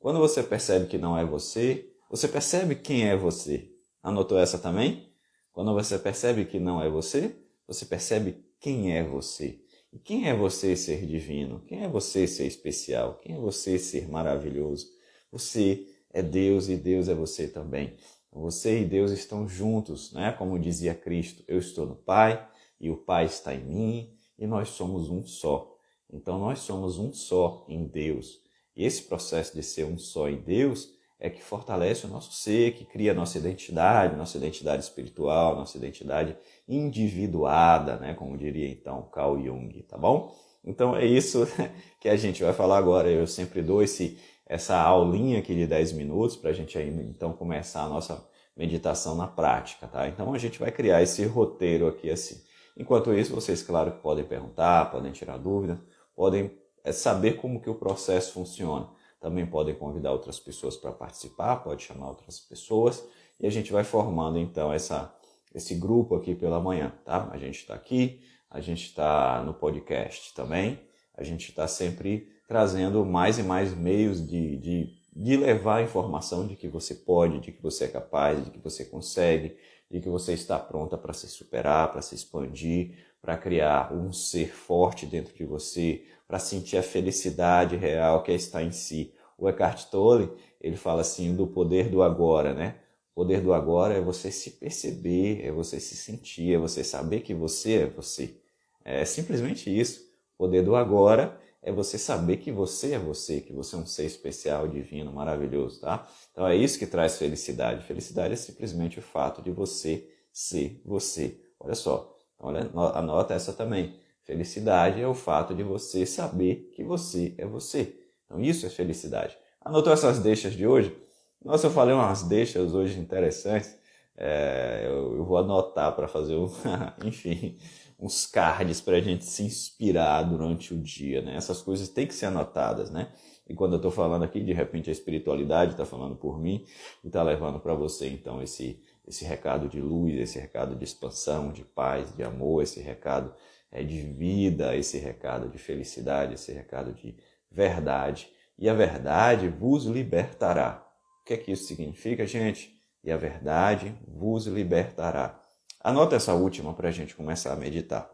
Quando 0.00 0.18
você 0.18 0.42
percebe 0.42 0.86
que 0.86 0.98
não 0.98 1.16
é 1.16 1.24
você, 1.24 1.91
você 2.12 2.28
percebe 2.28 2.74
quem 2.74 3.08
é 3.08 3.16
você? 3.16 3.72
Anotou 4.02 4.38
essa 4.38 4.58
também? 4.58 5.10
Quando 5.50 5.72
você 5.72 5.98
percebe 5.98 6.44
que 6.44 6.60
não 6.60 6.82
é 6.82 6.86
você, 6.86 7.34
você 7.66 7.86
percebe 7.86 8.44
quem 8.60 8.94
é 8.94 9.02
você. 9.02 9.62
E 9.90 9.98
quem 9.98 10.28
é 10.28 10.36
você 10.36 10.76
ser 10.76 11.06
divino? 11.06 11.60
Quem 11.66 11.84
é 11.84 11.88
você 11.88 12.26
ser 12.26 12.46
especial? 12.46 13.18
Quem 13.22 13.36
é 13.36 13.38
você 13.38 13.78
ser 13.78 14.10
maravilhoso? 14.10 14.88
Você 15.30 15.86
é 16.10 16.22
Deus 16.22 16.68
e 16.68 16.76
Deus 16.76 17.08
é 17.08 17.14
você 17.14 17.48
também. 17.48 17.96
Você 18.30 18.82
e 18.82 18.84
Deus 18.84 19.10
estão 19.10 19.48
juntos, 19.48 20.12
né? 20.12 20.32
Como 20.32 20.58
dizia 20.58 20.94
Cristo, 20.94 21.42
eu 21.48 21.58
estou 21.58 21.86
no 21.86 21.96
Pai 21.96 22.46
e 22.78 22.90
o 22.90 22.96
Pai 22.98 23.24
está 23.24 23.54
em 23.54 23.64
mim 23.64 24.14
e 24.38 24.46
nós 24.46 24.68
somos 24.68 25.08
um 25.08 25.26
só. 25.26 25.78
Então 26.12 26.38
nós 26.38 26.58
somos 26.58 26.98
um 26.98 27.10
só 27.10 27.64
em 27.70 27.86
Deus. 27.86 28.42
E 28.76 28.84
esse 28.84 29.04
processo 29.04 29.54
de 29.54 29.62
ser 29.62 29.86
um 29.86 29.96
só 29.96 30.28
em 30.28 30.42
Deus 30.42 31.00
é 31.24 31.30
que 31.30 31.40
fortalece 31.40 32.04
o 32.04 32.08
nosso 32.08 32.32
ser, 32.32 32.72
que 32.72 32.84
cria 32.84 33.14
nossa 33.14 33.38
identidade, 33.38 34.16
nossa 34.16 34.36
identidade 34.36 34.82
espiritual, 34.82 35.54
nossa 35.54 35.78
identidade 35.78 36.36
individuada, 36.68 37.94
né? 37.96 38.12
Como 38.12 38.36
diria 38.36 38.68
então 38.68 39.02
Carl 39.02 39.40
Jung, 39.40 39.70
tá 39.84 39.96
bom? 39.96 40.36
Então 40.64 40.96
é 40.96 41.06
isso 41.06 41.46
que 42.00 42.08
a 42.08 42.16
gente 42.16 42.42
vai 42.42 42.52
falar 42.52 42.76
agora. 42.76 43.08
Eu 43.08 43.24
sempre 43.28 43.62
dou 43.62 43.84
esse, 43.84 44.18
essa 44.44 44.76
aulinha 44.76 45.38
aqui 45.38 45.54
de 45.54 45.64
10 45.64 45.92
minutos 45.92 46.34
para 46.34 46.50
a 46.50 46.52
gente 46.52 46.76
ainda 46.76 47.00
então 47.00 47.32
começar 47.32 47.84
a 47.84 47.88
nossa 47.88 48.28
meditação 48.56 49.14
na 49.14 49.28
prática, 49.28 49.86
tá? 49.86 50.08
Então 50.08 50.34
a 50.34 50.38
gente 50.38 50.58
vai 50.58 50.72
criar 50.72 51.04
esse 51.04 51.24
roteiro 51.24 51.86
aqui 51.86 52.10
assim. 52.10 52.42
Enquanto 52.76 53.14
isso, 53.14 53.32
vocês, 53.32 53.62
claro, 53.62 53.92
podem 54.02 54.24
perguntar, 54.24 54.90
podem 54.90 55.12
tirar 55.12 55.38
dúvida, 55.38 55.80
podem 56.16 56.50
é, 56.82 56.90
saber 56.90 57.36
como 57.36 57.60
que 57.60 57.70
o 57.70 57.76
processo 57.76 58.32
funciona. 58.32 58.88
Também 59.22 59.46
podem 59.46 59.72
convidar 59.76 60.10
outras 60.10 60.40
pessoas 60.40 60.76
para 60.76 60.90
participar, 60.90 61.62
pode 61.62 61.84
chamar 61.84 62.08
outras 62.08 62.40
pessoas 62.40 63.06
e 63.38 63.46
a 63.46 63.50
gente 63.50 63.70
vai 63.72 63.84
formando 63.84 64.36
então 64.36 64.72
essa, 64.72 65.14
esse 65.54 65.76
grupo 65.76 66.16
aqui 66.16 66.34
pela 66.34 66.60
manhã, 66.60 66.92
tá? 67.04 67.30
A 67.30 67.38
gente 67.38 67.60
está 67.60 67.72
aqui, 67.72 68.20
a 68.50 68.60
gente 68.60 68.86
está 68.86 69.40
no 69.44 69.54
podcast 69.54 70.34
também, 70.34 70.80
a 71.16 71.22
gente 71.22 71.50
está 71.50 71.68
sempre 71.68 72.32
trazendo 72.48 73.06
mais 73.06 73.38
e 73.38 73.44
mais 73.44 73.72
meios 73.72 74.26
de, 74.26 74.56
de, 74.56 74.96
de 75.14 75.36
levar 75.36 75.76
a 75.76 75.82
informação 75.82 76.44
de 76.44 76.56
que 76.56 76.66
você 76.66 76.92
pode, 76.92 77.38
de 77.38 77.52
que 77.52 77.62
você 77.62 77.84
é 77.84 77.88
capaz, 77.88 78.44
de 78.44 78.50
que 78.50 78.58
você 78.58 78.84
consegue, 78.84 79.56
de 79.88 80.00
que 80.00 80.08
você 80.08 80.32
está 80.32 80.58
pronta 80.58 80.98
para 80.98 81.12
se 81.12 81.28
superar, 81.28 81.92
para 81.92 82.02
se 82.02 82.16
expandir, 82.16 82.96
para 83.20 83.38
criar 83.38 83.94
um 83.94 84.12
ser 84.12 84.52
forte 84.52 85.06
dentro 85.06 85.32
de 85.32 85.44
você, 85.44 86.04
para 86.32 86.38
sentir 86.38 86.78
a 86.78 86.82
felicidade 86.82 87.76
real 87.76 88.22
que 88.22 88.32
é 88.32 88.34
estar 88.34 88.62
em 88.62 88.70
si. 88.70 89.12
O 89.36 89.50
Eckhart 89.50 89.90
Tolle, 89.90 90.32
ele 90.62 90.76
fala 90.76 91.02
assim 91.02 91.36
do 91.36 91.46
poder 91.46 91.90
do 91.90 92.02
agora, 92.02 92.54
né? 92.54 92.76
O 93.10 93.16
poder 93.16 93.42
do 93.42 93.52
agora 93.52 93.92
é 93.92 94.00
você 94.00 94.32
se 94.32 94.52
perceber, 94.52 95.44
é 95.44 95.52
você 95.52 95.78
se 95.78 95.94
sentir, 95.94 96.54
é 96.54 96.58
você 96.58 96.82
saber 96.82 97.20
que 97.20 97.34
você 97.34 97.82
é 97.82 97.86
você. 97.86 98.34
É 98.82 99.04
simplesmente 99.04 99.68
isso. 99.68 100.10
O 100.38 100.46
poder 100.46 100.62
do 100.62 100.74
agora 100.74 101.38
é 101.62 101.70
você 101.70 101.98
saber 101.98 102.38
que 102.38 102.50
você 102.50 102.94
é 102.94 102.98
você, 102.98 103.42
que 103.42 103.52
você 103.52 103.76
é 103.76 103.78
um 103.80 103.84
ser 103.84 104.06
especial, 104.06 104.66
divino, 104.66 105.12
maravilhoso, 105.12 105.82
tá? 105.82 106.08
Então 106.32 106.48
é 106.48 106.56
isso 106.56 106.78
que 106.78 106.86
traz 106.86 107.18
felicidade. 107.18 107.84
Felicidade 107.84 108.32
é 108.32 108.36
simplesmente 108.38 108.98
o 108.98 109.02
fato 109.02 109.42
de 109.42 109.50
você 109.50 110.08
ser 110.32 110.80
você. 110.82 111.38
Olha 111.60 111.74
só, 111.74 112.12
Olha, 112.42 112.68
anota 112.94 113.34
essa 113.34 113.52
também. 113.52 113.94
Felicidade 114.24 115.00
é 115.00 115.06
o 115.06 115.14
fato 115.14 115.54
de 115.54 115.62
você 115.62 116.06
saber 116.06 116.70
que 116.74 116.84
você 116.84 117.34
é 117.36 117.44
você. 117.44 117.98
Então 118.24 118.40
isso 118.40 118.64
é 118.64 118.70
felicidade. 118.70 119.36
Anotou 119.60 119.92
essas 119.92 120.20
deixas 120.20 120.54
de 120.54 120.66
hoje? 120.66 120.96
Nossa, 121.44 121.66
eu 121.66 121.70
falei 121.70 121.94
umas 121.94 122.22
deixas 122.22 122.72
hoje 122.72 122.98
interessantes. 123.00 123.76
É, 124.16 124.82
eu, 124.86 125.16
eu, 125.16 125.24
vou 125.24 125.38
anotar 125.38 125.94
para 125.96 126.06
fazer, 126.06 126.36
um, 126.36 126.48
enfim, 127.04 127.58
uns 127.98 128.26
cards 128.26 128.80
para 128.80 128.96
a 128.96 129.00
gente 129.00 129.24
se 129.24 129.42
inspirar 129.42 130.22
durante 130.22 130.72
o 130.72 130.78
dia. 130.78 131.20
Né? 131.22 131.34
Essas 131.34 131.60
coisas 131.60 131.88
têm 131.88 132.06
que 132.06 132.14
ser 132.14 132.26
anotadas, 132.26 132.90
né? 132.90 133.12
E 133.48 133.54
quando 133.54 133.72
eu 133.72 133.76
estou 133.76 133.90
falando 133.90 134.22
aqui, 134.22 134.40
de 134.40 134.52
repente 134.52 134.88
a 134.88 134.92
espiritualidade 134.92 135.72
está 135.72 135.84
falando 135.84 136.14
por 136.14 136.40
mim 136.40 136.64
e 137.02 137.08
está 137.08 137.22
levando 137.22 137.58
para 137.58 137.74
você 137.74 138.08
então 138.08 138.40
esse 138.40 138.80
esse 139.06 139.24
recado 139.24 139.68
de 139.68 139.80
luz, 139.80 140.14
esse 140.16 140.38
recado 140.38 140.76
de 140.76 140.84
expansão, 140.84 141.52
de 141.52 141.64
paz, 141.64 142.14
de 142.14 142.22
amor, 142.22 142.62
esse 142.62 142.80
recado 142.80 143.34
é, 143.72 143.82
de 143.82 144.02
vida, 144.02 144.76
esse 144.76 144.98
recado 144.98 145.48
de 145.48 145.58
felicidade, 145.58 146.34
esse 146.34 146.52
recado 146.52 146.92
de 146.92 147.16
verdade. 147.50 148.30
E 148.58 148.68
a 148.68 148.74
verdade 148.74 149.48
vos 149.48 149.86
libertará. 149.86 150.86
O 151.22 151.24
que 151.24 151.34
é 151.34 151.36
que 151.36 151.50
isso 151.50 151.64
significa, 151.64 152.26
gente? 152.26 152.78
E 153.02 153.10
a 153.10 153.16
verdade 153.16 153.96
vos 154.06 154.46
libertará. 154.46 155.40
Anota 155.80 156.14
essa 156.14 156.34
última 156.34 156.74
para 156.74 156.90
a 156.90 156.92
gente 156.92 157.16
começar 157.16 157.52
a 157.52 157.56
meditar. 157.56 158.08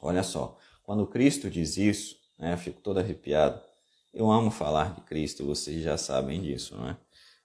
Olha 0.00 0.22
só, 0.22 0.58
quando 0.82 1.06
Cristo 1.06 1.48
diz 1.48 1.76
isso, 1.76 2.16
né, 2.38 2.52
eu 2.52 2.58
fico 2.58 2.80
todo 2.80 2.98
arrepiado. 2.98 3.60
Eu 4.12 4.30
amo 4.30 4.50
falar 4.50 4.94
de 4.94 5.00
Cristo, 5.02 5.46
vocês 5.46 5.82
já 5.82 5.96
sabem 5.96 6.42
disso, 6.42 6.76
não 6.76 6.90
é? 6.90 6.96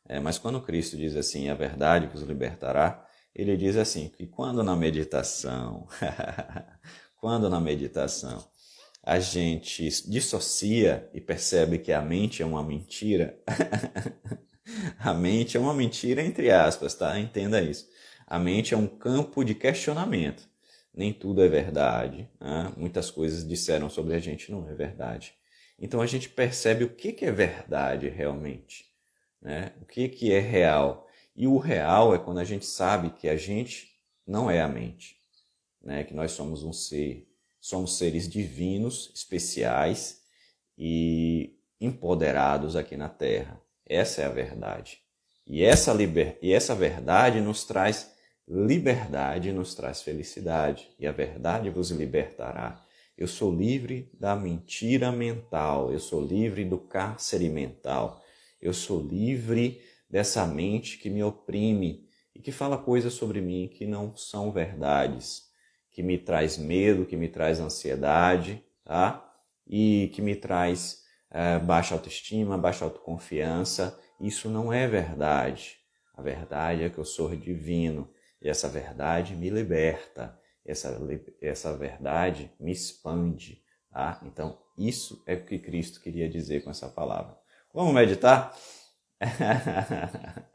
É, 0.10 0.20
mas 0.20 0.38
quando 0.38 0.62
Cristo 0.62 0.98
diz 0.98 1.16
assim, 1.16 1.50
a 1.50 1.54
verdade 1.54 2.08
vos 2.08 2.22
libertará, 2.22 3.07
ele 3.38 3.56
diz 3.56 3.78
assim, 3.78 4.10
que 4.10 4.26
quando 4.26 4.64
na 4.64 4.76
meditação, 4.76 5.88
quando 7.20 7.50
na 7.50 7.60
meditação 7.60 8.46
a 9.04 9.20
gente 9.20 9.88
dissocia 10.10 11.10
e 11.14 11.22
percebe 11.22 11.78
que 11.78 11.94
a 11.94 12.02
mente 12.02 12.42
é 12.42 12.46
uma 12.46 12.64
mentira, 12.64 13.40
a 15.00 15.14
mente 15.14 15.56
é 15.56 15.60
uma 15.60 15.74
mentira 15.74 16.22
entre 16.22 16.52
aspas, 16.52 16.96
tá? 16.96 17.18
Entenda 17.20 17.62
isso. 17.62 17.88
A 18.26 18.38
mente 18.38 18.74
é 18.74 18.78
um 18.78 18.88
campo 18.88 19.44
de 19.46 19.56
questionamento. 19.56 20.50
Nem 20.94 21.14
tudo 21.14 21.42
é 21.42 21.48
verdade. 21.48 22.30
Né? 22.42 22.74
Muitas 22.76 23.10
coisas 23.10 23.48
disseram 23.48 23.90
sobre 23.90 24.16
a 24.16 24.20
gente 24.20 24.52
não 24.52 24.68
é 24.68 24.74
verdade. 24.74 25.34
Então 25.80 26.02
a 26.02 26.08
gente 26.08 26.28
percebe 26.28 26.84
o 26.84 26.90
que 26.90 27.24
é 27.24 27.32
verdade 27.32 28.10
realmente 28.10 28.88
né? 29.42 29.72
O 29.82 29.86
que, 29.86 30.10
que 30.10 30.32
é 30.34 30.40
real? 30.40 31.07
E 31.38 31.46
o 31.46 31.60
real 31.60 32.16
é 32.16 32.18
quando 32.18 32.40
a 32.40 32.44
gente 32.44 32.66
sabe 32.66 33.12
que 33.12 33.30
a 33.30 33.38
gente 33.38 33.92
não 34.26 34.50
é 34.50 34.60
a 34.60 34.68
mente, 34.68 35.18
né? 35.80 36.04
que 36.04 36.16
nós 36.16 36.32
somos 36.32 36.64
um 36.64 36.74
ser, 36.74 37.32
somos 37.62 37.96
seres 37.96 38.28
divinos, 38.28 39.12
especiais 39.14 40.20
e 40.76 41.56
empoderados 41.80 42.76
aqui 42.76 42.98
na 42.98 43.08
Terra. 43.08 43.62
Essa 43.86 44.24
é 44.24 44.26
a 44.26 44.30
verdade. 44.30 44.98
E 45.46 45.64
essa, 45.64 45.94
liber... 45.94 46.40
e 46.42 46.52
essa 46.52 46.74
verdade 46.74 47.40
nos 47.40 47.64
traz 47.64 48.12
liberdade, 48.48 49.54
nos 49.54 49.76
traz 49.76 50.02
felicidade. 50.02 50.90
E 51.00 51.06
a 51.06 51.12
verdade 51.12 51.70
vos 51.70 51.92
libertará. 51.92 52.84
Eu 53.16 53.28
sou 53.28 53.54
livre 53.54 54.10
da 54.20 54.36
mentira 54.36 55.12
mental, 55.12 55.92
eu 55.92 56.00
sou 56.00 56.20
livre 56.20 56.66
do 56.66 56.80
cárcere 56.80 57.48
mental. 57.48 58.24
Eu 58.60 58.74
sou 58.74 59.02
livre 59.02 59.82
dessa 60.10 60.46
mente 60.46 60.98
que 60.98 61.10
me 61.10 61.24
oprime 61.24 62.08
e 62.36 62.40
que 62.40 62.52
fala 62.52 62.78
coisas 62.78 63.14
sobre 63.14 63.42
mim 63.42 63.68
que 63.68 63.86
não 63.86 64.16
são 64.16 64.52
verdades, 64.52 65.48
que 65.92 66.04
me 66.04 66.18
traz 66.18 66.58
medo, 66.58 67.06
que 67.06 67.18
me 67.18 67.28
traz 67.28 67.60
ansiedade, 67.60 68.64
tá? 68.86 69.24
E 69.66 70.12
que 70.14 70.22
me 70.22 70.36
traz 70.36 71.04
é, 71.32 71.60
baixa 71.60 71.96
autoestima, 71.96 72.58
baixa 72.58 72.86
autoconfiança. 72.86 74.00
Isso 74.22 74.50
não 74.50 74.72
é 74.72 74.88
verdade. 74.88 75.78
A 76.14 76.22
verdade 76.22 76.84
é 76.84 76.90
que 76.90 76.98
eu 76.98 77.06
sou 77.06 77.36
divino 77.36 78.10
e 78.42 78.48
essa 78.48 78.68
verdade 78.68 79.36
me 79.36 79.50
liberta. 79.50 80.40
Essa, 80.66 81.00
essa 81.42 81.76
verdade 81.76 82.52
me 82.60 82.72
expande. 82.72 83.64
Tá? 83.92 84.20
Então, 84.24 84.60
isso 84.78 85.24
é 85.26 85.34
o 85.34 85.46
que 85.46 85.58
Cristo 85.58 86.02
queria 86.02 86.30
dizer 86.30 86.64
com 86.64 86.70
essa 86.70 86.88
palavra. 86.88 87.38
Vamos 87.74 87.94
meditar? 87.94 88.56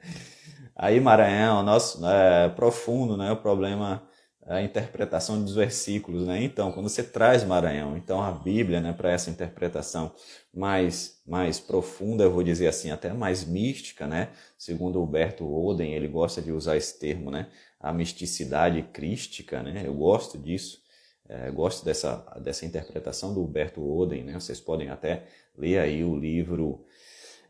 Aí, 0.75 1.01
Maranhão, 1.01 1.63
nosso, 1.63 2.05
é 2.07 2.49
profundo 2.49 3.17
né, 3.17 3.31
o 3.31 3.37
problema, 3.37 4.03
a 4.47 4.63
interpretação 4.63 5.43
dos 5.43 5.55
versículos. 5.55 6.27
Né? 6.27 6.43
Então, 6.45 6.73
quando 6.73 6.89
você 6.89 7.03
traz 7.03 7.45
Maranhão, 7.45 7.97
então 7.97 8.23
a 8.23 8.31
Bíblia 8.31 8.81
né, 8.81 8.93
para 8.93 9.11
essa 9.11 9.31
interpretação 9.31 10.13
mais, 10.53 11.21
mais 11.27 11.61
profunda, 11.61 12.25
eu 12.25 12.33
vou 12.33 12.43
dizer 12.43 12.69
assim, 12.69 12.91
até 12.91 13.13
mais 13.13 13.45
mística, 13.45 14.07
né? 14.07 14.31
segundo 14.59 15.03
Huberto 15.03 15.45
Oden, 15.45 15.95
ele 15.95 16.09
gosta 16.09 16.41
de 16.41 16.53
usar 16.53 16.77
esse 16.77 16.99
termo, 16.99 17.31
né? 17.31 17.49
a 17.81 17.93
misticidade 17.93 18.83
crística, 18.93 19.63
né? 19.63 19.83
eu 19.85 19.95
gosto 19.95 20.39
disso. 20.39 20.81
É, 21.29 21.51
gosto 21.51 21.85
dessa, 21.85 22.17
dessa 22.43 22.67
interpretação 22.67 23.33
do 23.33 23.43
Huberto 23.43 23.81
Oden, 23.81 24.25
né? 24.25 24.35
Vocês 24.35 24.61
podem 24.61 24.91
até 24.91 25.25
ler 25.57 25.79
aí 25.79 26.05
o 26.05 26.17
livro 26.17 26.85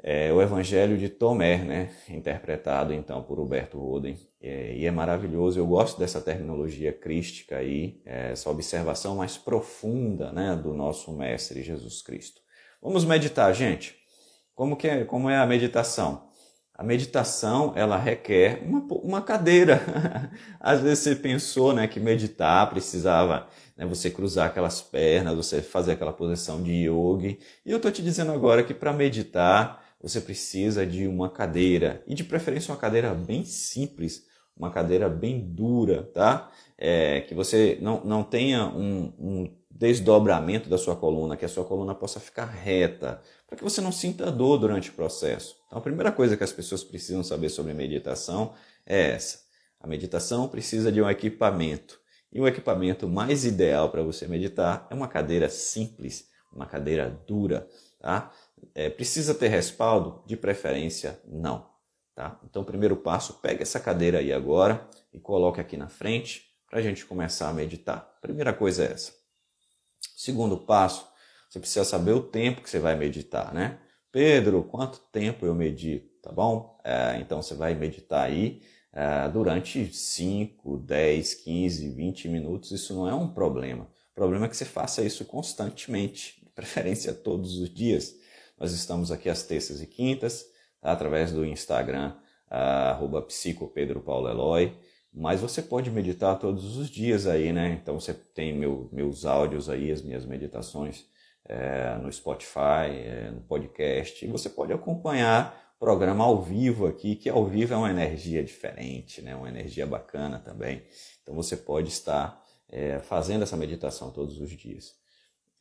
é, 0.02 0.32
o 0.32 0.42
Evangelho 0.42 0.98
de 0.98 1.08
Tomé, 1.08 1.58
né? 1.58 1.90
interpretado 2.08 2.92
então 2.92 3.22
por 3.22 3.38
Huberto 3.38 3.78
Roden. 3.78 4.18
É, 4.40 4.74
e 4.74 4.84
é 4.84 4.90
maravilhoso, 4.90 5.60
eu 5.60 5.66
gosto 5.66 6.00
dessa 6.00 6.20
terminologia 6.20 6.92
crística 6.92 7.58
aí, 7.58 8.00
é, 8.04 8.32
essa 8.32 8.50
observação 8.50 9.16
mais 9.16 9.38
profunda 9.38 10.32
né, 10.32 10.56
do 10.56 10.74
nosso 10.74 11.12
Mestre 11.12 11.62
Jesus 11.62 12.02
Cristo. 12.02 12.40
Vamos 12.82 13.04
meditar, 13.04 13.54
gente. 13.54 13.94
Como, 14.52 14.76
que 14.76 14.88
é, 14.88 15.04
como 15.04 15.30
é 15.30 15.36
a 15.36 15.46
meditação? 15.46 16.28
A 16.74 16.82
meditação 16.82 17.72
ela 17.76 17.96
requer 17.96 18.60
uma, 18.64 18.80
uma 18.80 19.22
cadeira. 19.22 19.80
Às 20.58 20.80
vezes 20.80 20.98
você 20.98 21.14
pensou 21.14 21.72
né, 21.72 21.86
que 21.86 22.00
meditar 22.00 22.68
precisava 22.68 23.46
né, 23.76 23.86
você 23.86 24.10
cruzar 24.10 24.48
aquelas 24.48 24.82
pernas, 24.82 25.36
você 25.36 25.62
fazer 25.62 25.92
aquela 25.92 26.12
posição 26.12 26.60
de 26.60 26.88
yoga. 26.88 27.28
E 27.64 27.70
eu 27.70 27.76
estou 27.76 27.92
te 27.92 28.02
dizendo 28.02 28.32
agora 28.32 28.64
que 28.64 28.74
para 28.74 28.92
meditar 28.92 29.81
você 30.02 30.20
precisa 30.20 30.84
de 30.84 31.06
uma 31.06 31.30
cadeira 31.30 32.02
e 32.06 32.14
de 32.14 32.24
preferência 32.24 32.72
uma 32.72 32.80
cadeira 32.80 33.14
bem 33.14 33.44
simples, 33.44 34.26
uma 34.56 34.70
cadeira 34.70 35.08
bem 35.08 35.40
dura, 35.40 36.02
tá? 36.12 36.50
É, 36.76 37.20
que 37.22 37.34
você 37.34 37.78
não, 37.80 38.04
não 38.04 38.24
tenha 38.24 38.66
um, 38.66 39.12
um 39.18 39.56
desdobramento 39.70 40.68
da 40.68 40.76
sua 40.76 40.96
coluna, 40.96 41.36
que 41.36 41.44
a 41.44 41.48
sua 41.48 41.64
coluna 41.64 41.94
possa 41.94 42.20
ficar 42.20 42.46
reta, 42.46 43.22
para 43.46 43.56
que 43.56 43.64
você 43.64 43.80
não 43.80 43.92
sinta 43.92 44.30
dor 44.30 44.58
durante 44.58 44.90
o 44.90 44.92
processo. 44.92 45.56
Então, 45.66 45.78
a 45.78 45.82
primeira 45.82 46.12
coisa 46.12 46.36
que 46.36 46.44
as 46.44 46.52
pessoas 46.52 46.84
precisam 46.84 47.22
saber 47.22 47.48
sobre 47.48 47.72
meditação 47.72 48.52
é 48.84 49.10
essa. 49.12 49.40
A 49.80 49.86
meditação 49.86 50.48
precisa 50.48 50.92
de 50.92 51.00
um 51.00 51.08
equipamento. 51.08 52.00
E 52.32 52.40
o 52.40 52.46
equipamento 52.46 53.08
mais 53.08 53.44
ideal 53.44 53.90
para 53.90 54.02
você 54.02 54.26
meditar 54.26 54.86
é 54.90 54.94
uma 54.94 55.08
cadeira 55.08 55.48
simples, 55.48 56.28
uma 56.52 56.66
cadeira 56.66 57.10
dura, 57.26 57.68
tá? 58.00 58.32
É, 58.74 58.88
precisa 58.90 59.34
ter 59.34 59.48
respaldo? 59.48 60.22
De 60.26 60.36
preferência, 60.36 61.20
não. 61.26 61.70
Tá? 62.14 62.40
Então, 62.44 62.64
primeiro 62.64 62.96
passo, 62.96 63.34
pega 63.34 63.62
essa 63.62 63.80
cadeira 63.80 64.18
aí 64.18 64.32
agora 64.32 64.88
e 65.12 65.18
coloque 65.18 65.60
aqui 65.60 65.76
na 65.76 65.88
frente 65.88 66.50
para 66.68 66.78
a 66.78 66.82
gente 66.82 67.04
começar 67.04 67.48
a 67.48 67.52
meditar. 67.52 68.18
Primeira 68.20 68.52
coisa 68.52 68.84
é 68.84 68.92
essa. 68.92 69.12
Segundo 70.16 70.56
passo, 70.56 71.06
você 71.48 71.58
precisa 71.58 71.84
saber 71.84 72.12
o 72.12 72.22
tempo 72.22 72.62
que 72.62 72.70
você 72.70 72.78
vai 72.78 72.96
meditar, 72.96 73.52
né? 73.52 73.78
Pedro, 74.10 74.62
quanto 74.62 74.98
tempo 75.10 75.46
eu 75.46 75.54
medito? 75.54 76.12
tá 76.22 76.30
bom? 76.30 76.78
É, 76.84 77.18
então 77.20 77.42
você 77.42 77.54
vai 77.54 77.74
meditar 77.74 78.24
aí 78.24 78.62
é, 78.92 79.28
durante 79.28 79.92
5, 79.92 80.78
10, 80.78 81.34
15, 81.34 81.90
20 81.90 82.28
minutos, 82.28 82.70
isso 82.70 82.94
não 82.94 83.08
é 83.08 83.14
um 83.14 83.28
problema. 83.28 83.88
O 84.12 84.14
problema 84.14 84.46
é 84.46 84.48
que 84.48 84.56
você 84.56 84.64
faça 84.64 85.02
isso 85.02 85.24
constantemente, 85.24 86.40
de 86.42 86.50
preferência 86.50 87.12
todos 87.12 87.58
os 87.58 87.68
dias. 87.74 88.14
Nós 88.62 88.70
estamos 88.70 89.10
aqui 89.10 89.28
às 89.28 89.42
terças 89.42 89.82
e 89.82 89.88
quintas, 89.88 90.46
tá? 90.80 90.92
através 90.92 91.32
do 91.32 91.44
Instagram, 91.44 92.14
arroba 92.48 93.26
mas 95.12 95.40
você 95.40 95.60
pode 95.60 95.90
meditar 95.90 96.38
todos 96.38 96.76
os 96.76 96.88
dias 96.88 97.26
aí, 97.26 97.52
né? 97.52 97.76
Então 97.82 97.98
você 97.98 98.14
tem 98.14 98.56
meu, 98.56 98.88
meus 98.92 99.24
áudios 99.24 99.68
aí, 99.68 99.90
as 99.90 100.00
minhas 100.00 100.24
meditações 100.24 101.04
é, 101.44 101.96
no 101.96 102.12
Spotify, 102.12 102.86
é, 102.88 103.32
no 103.34 103.40
podcast, 103.40 104.24
e 104.24 104.28
você 104.28 104.48
pode 104.48 104.72
acompanhar 104.72 105.74
o 105.74 105.80
programa 105.80 106.22
ao 106.22 106.40
vivo 106.40 106.86
aqui, 106.86 107.16
que 107.16 107.28
ao 107.28 107.44
vivo 107.44 107.74
é 107.74 107.76
uma 107.76 107.90
energia 107.90 108.44
diferente, 108.44 109.20
né? 109.22 109.34
uma 109.34 109.48
energia 109.48 109.84
bacana 109.88 110.38
também. 110.38 110.84
Então 111.20 111.34
você 111.34 111.56
pode 111.56 111.88
estar 111.88 112.40
é, 112.68 113.00
fazendo 113.00 113.42
essa 113.42 113.56
meditação 113.56 114.12
todos 114.12 114.40
os 114.40 114.50
dias. 114.50 115.01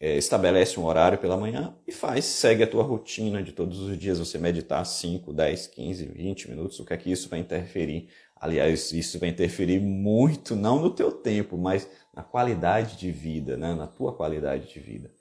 É, 0.04 0.18
estabelece 0.18 0.80
um 0.80 0.86
horário 0.86 1.20
pela 1.20 1.38
manhã 1.38 1.76
e 1.88 1.92
faz, 1.92 2.26
segue 2.26 2.64
a 2.64 2.68
tua 2.68 2.82
rotina 2.82 3.44
de 3.44 3.52
todos 3.52 3.80
os 3.82 3.96
dias, 3.96 4.18
você 4.18 4.40
meditar 4.40 4.84
5, 4.84 5.32
10, 5.32 5.68
15, 5.68 6.06
20 6.08 6.50
minutos, 6.50 6.80
o 6.80 6.86
que 6.86 6.92
é 6.92 6.98
que 6.98 7.12
isso 7.12 7.30
vai 7.30 7.38
interferir? 7.38 8.10
Aliás, 8.36 8.92
isso 8.92 9.20
vai 9.20 9.30
interferir 9.30 9.80
muito, 9.80 10.56
não 10.56 10.82
no 10.82 10.90
teu 10.90 11.12
tempo, 11.12 11.56
mas 11.56 11.88
na 12.16 12.24
qualidade 12.24 12.98
de 12.98 13.12
vida, 13.12 13.56
né? 13.56 13.76
na 13.76 13.86
tua 13.86 14.12
qualidade 14.12 14.74
de 14.74 14.80
vida. 14.80 15.12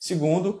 Segundo, 0.00 0.60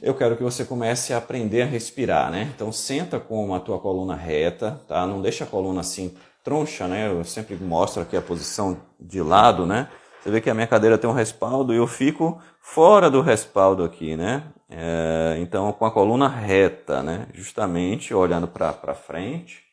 eu 0.00 0.14
quero 0.14 0.34
que 0.34 0.42
você 0.42 0.64
comece 0.64 1.12
a 1.12 1.18
aprender 1.18 1.62
a 1.62 1.66
respirar, 1.66 2.32
né? 2.32 2.50
Então 2.52 2.72
senta 2.72 3.20
com 3.20 3.54
a 3.54 3.60
tua 3.60 3.78
coluna 3.78 4.16
reta, 4.16 4.80
tá? 4.88 5.06
Não 5.06 5.22
deixa 5.22 5.44
a 5.44 5.46
coluna 5.46 5.82
assim 5.82 6.16
troncha, 6.42 6.88
né? 6.88 7.08
Eu 7.08 7.22
sempre 7.22 7.54
mostro 7.54 8.02
aqui 8.02 8.16
a 8.16 8.20
posição 8.20 8.80
de 8.98 9.20
lado, 9.22 9.66
né? 9.66 9.88
Você 10.22 10.30
vê 10.30 10.40
que 10.40 10.48
a 10.48 10.54
minha 10.54 10.68
cadeira 10.68 10.96
tem 10.96 11.10
um 11.10 11.12
respaldo 11.12 11.74
e 11.74 11.76
eu 11.76 11.86
fico 11.86 12.40
fora 12.60 13.10
do 13.10 13.20
respaldo 13.20 13.82
aqui, 13.82 14.16
né? 14.16 14.44
É, 14.70 15.36
então 15.40 15.72
com 15.72 15.84
a 15.84 15.90
coluna 15.90 16.28
reta, 16.28 17.02
né? 17.02 17.26
Justamente 17.34 18.14
olhando 18.14 18.46
para 18.46 18.94
frente. 18.94 19.64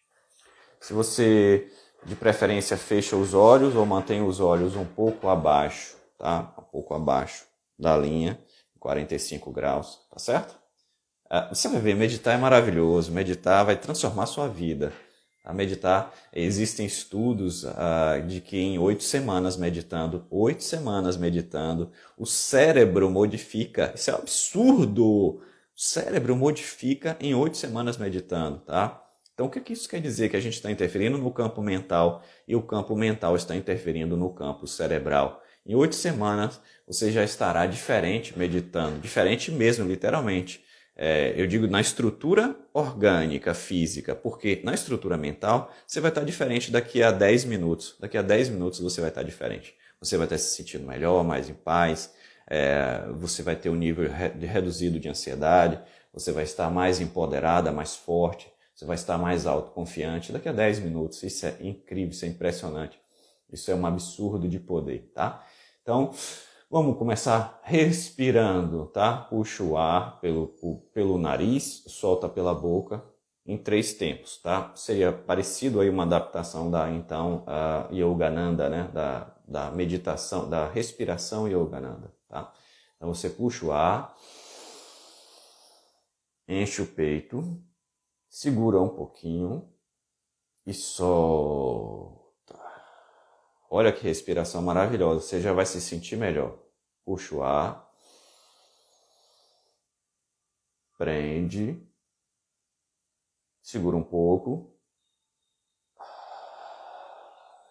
Se 0.82 0.92
você 0.92 1.72
de 2.04 2.16
preferência 2.16 2.78
fecha 2.78 3.16
os 3.16 3.36
olhos 3.36 3.76
ou 3.76 3.86
mantém 3.86 4.24
os 4.24 4.40
olhos 4.40 4.76
um 4.76 4.86
pouco 4.86 5.28
abaixo, 5.28 5.96
tá? 6.18 6.52
Um 6.58 6.64
pouco 6.64 6.96
abaixo 6.96 7.46
da 7.78 7.96
linha 7.96 8.40
45 8.80 9.52
graus, 9.52 10.00
tá 10.10 10.18
certo? 10.18 10.58
Ah, 11.30 11.50
você 11.54 11.68
vai 11.68 11.80
ver, 11.80 11.96
meditar 11.96 12.34
é 12.34 12.38
maravilhoso, 12.38 13.12
meditar 13.12 13.64
vai 13.64 13.76
transformar 13.76 14.26
sua 14.26 14.48
vida. 14.48 14.92
A 15.50 15.54
meditar, 15.54 16.14
existem 16.32 16.86
estudos 16.86 17.64
uh, 17.64 18.22
de 18.28 18.40
que 18.40 18.56
em 18.56 18.78
oito 18.78 19.04
semanas 19.04 19.58
meditando, 19.58 20.24
oito 20.30 20.64
semanas 20.64 21.18
meditando, 21.18 21.92
o 22.16 22.24
cérebro 22.24 23.10
modifica. 23.10 23.92
Isso 23.96 24.12
é 24.12 24.14
um 24.14 24.18
absurdo! 24.18 25.04
O 25.04 25.42
cérebro 25.76 26.36
modifica 26.36 27.18
em 27.20 27.34
oito 27.34 27.58
semanas 27.58 27.98
meditando, 27.98 28.60
tá? 28.60 29.04
Então, 29.34 29.48
o 29.48 29.50
que, 29.50 29.60
que 29.60 29.74
isso 29.74 29.90
quer 29.90 30.00
dizer? 30.00 30.30
Que 30.30 30.38
a 30.38 30.40
gente 30.40 30.54
está 30.54 30.70
interferindo 30.70 31.18
no 31.18 31.32
campo 31.32 31.64
mental 31.64 32.22
e 32.48 32.56
o 32.56 32.62
campo 32.62 32.96
mental 32.96 33.36
está 33.36 33.56
interferindo 33.56 34.16
no 34.16 34.32
campo 34.32 34.68
cerebral. 34.68 35.42
Em 35.66 35.74
oito 35.74 35.96
semanas 35.96 36.62
você 36.86 37.12
já 37.12 37.24
estará 37.24 37.66
diferente 37.66 38.38
meditando, 38.38 39.00
diferente 39.00 39.52
mesmo, 39.52 39.88
literalmente. 39.88 40.64
É, 41.02 41.34
eu 41.38 41.48
digo 41.48 41.66
na 41.66 41.80
estrutura 41.80 42.54
orgânica, 42.74 43.54
física, 43.54 44.14
porque 44.14 44.60
na 44.66 44.74
estrutura 44.74 45.16
mental 45.16 45.74
você 45.88 46.02
vai 46.02 46.12
estar 46.12 46.26
diferente 46.26 46.70
daqui 46.70 47.02
a 47.02 47.10
10 47.10 47.46
minutos. 47.46 47.96
Daqui 48.02 48.18
a 48.18 48.22
10 48.22 48.50
minutos 48.50 48.82
você 48.82 49.00
vai 49.00 49.10
estar 49.10 49.24
diferente. 49.24 49.74
Você 50.02 50.18
vai 50.18 50.26
estar 50.26 50.38
se 50.38 50.58
sentindo 50.58 50.86
melhor, 50.86 51.24
mais 51.24 51.48
em 51.48 51.54
paz, 51.54 52.14
é, 52.46 53.06
você 53.14 53.42
vai 53.42 53.56
ter 53.56 53.70
um 53.70 53.76
nível 53.76 54.12
re 54.12 54.46
reduzido 54.46 55.00
de 55.00 55.08
ansiedade, 55.08 55.80
você 56.14 56.34
vai 56.34 56.44
estar 56.44 56.70
mais 56.70 57.00
empoderada, 57.00 57.72
mais 57.72 57.96
forte, 57.96 58.52
você 58.76 58.84
vai 58.84 58.96
estar 58.96 59.18
mais 59.18 59.48
autoconfiante 59.48 60.34
daqui 60.34 60.50
a 60.50 60.52
10 60.52 60.80
minutos. 60.80 61.24
Isso 61.24 61.46
é 61.46 61.56
incrível, 61.62 62.10
isso 62.10 62.26
é 62.26 62.28
impressionante. 62.28 63.00
Isso 63.50 63.72
é 63.72 63.76
um 63.76 63.86
absurdo 63.86 64.50
de 64.50 64.60
poder, 64.60 65.10
tá? 65.16 65.46
Então, 65.82 66.12
vamos 66.70 66.98
começar 66.98 67.60
respirando, 67.64 68.86
tá? 68.88 69.18
Puxa 69.18 69.64
o 69.64 69.76
ar 69.76 70.20
pelo, 70.20 70.48
pelo 70.94 71.18
nariz, 71.18 71.84
solta 71.88 72.30
pela 72.30 72.54
boca 72.54 73.04
em 73.46 73.58
três 73.58 73.94
tempos, 73.94 74.38
tá? 74.38 74.72
Seria 74.76 75.12
parecido 75.12 75.80
aí 75.80 75.90
uma 75.90 76.04
adaptação 76.04 76.70
da, 76.70 76.92
então, 76.92 77.44
a 77.48 77.90
Yogananda, 77.92 78.70
né? 78.70 78.88
Da, 78.94 79.36
da 79.48 79.72
meditação, 79.72 80.48
da 80.48 80.68
respiração 80.68 81.48
Yogananda, 81.48 82.14
tá? 82.28 82.54
Então, 82.96 83.12
você 83.12 83.30
puxa 83.30 83.66
o 83.66 83.72
ar, 83.72 84.16
enche 86.48 86.84
o 86.84 86.86
peito, 86.86 87.60
segura 88.30 88.80
um 88.80 88.90
pouquinho 88.90 89.68
e 90.68 90.74
solta. 90.74 92.30
Olha 93.72 93.92
que 93.92 94.04
respiração 94.04 94.62
maravilhosa, 94.62 95.22
você 95.22 95.42
já 95.42 95.54
vai 95.54 95.66
se 95.66 95.82
sentir 95.82 96.16
melhor. 96.16 96.59
Puxa 97.10 97.36
o 97.36 97.42
ar. 97.42 97.92
Prende. 100.96 101.84
Segura 103.64 103.98
um 103.98 104.04
pouco. 104.04 104.78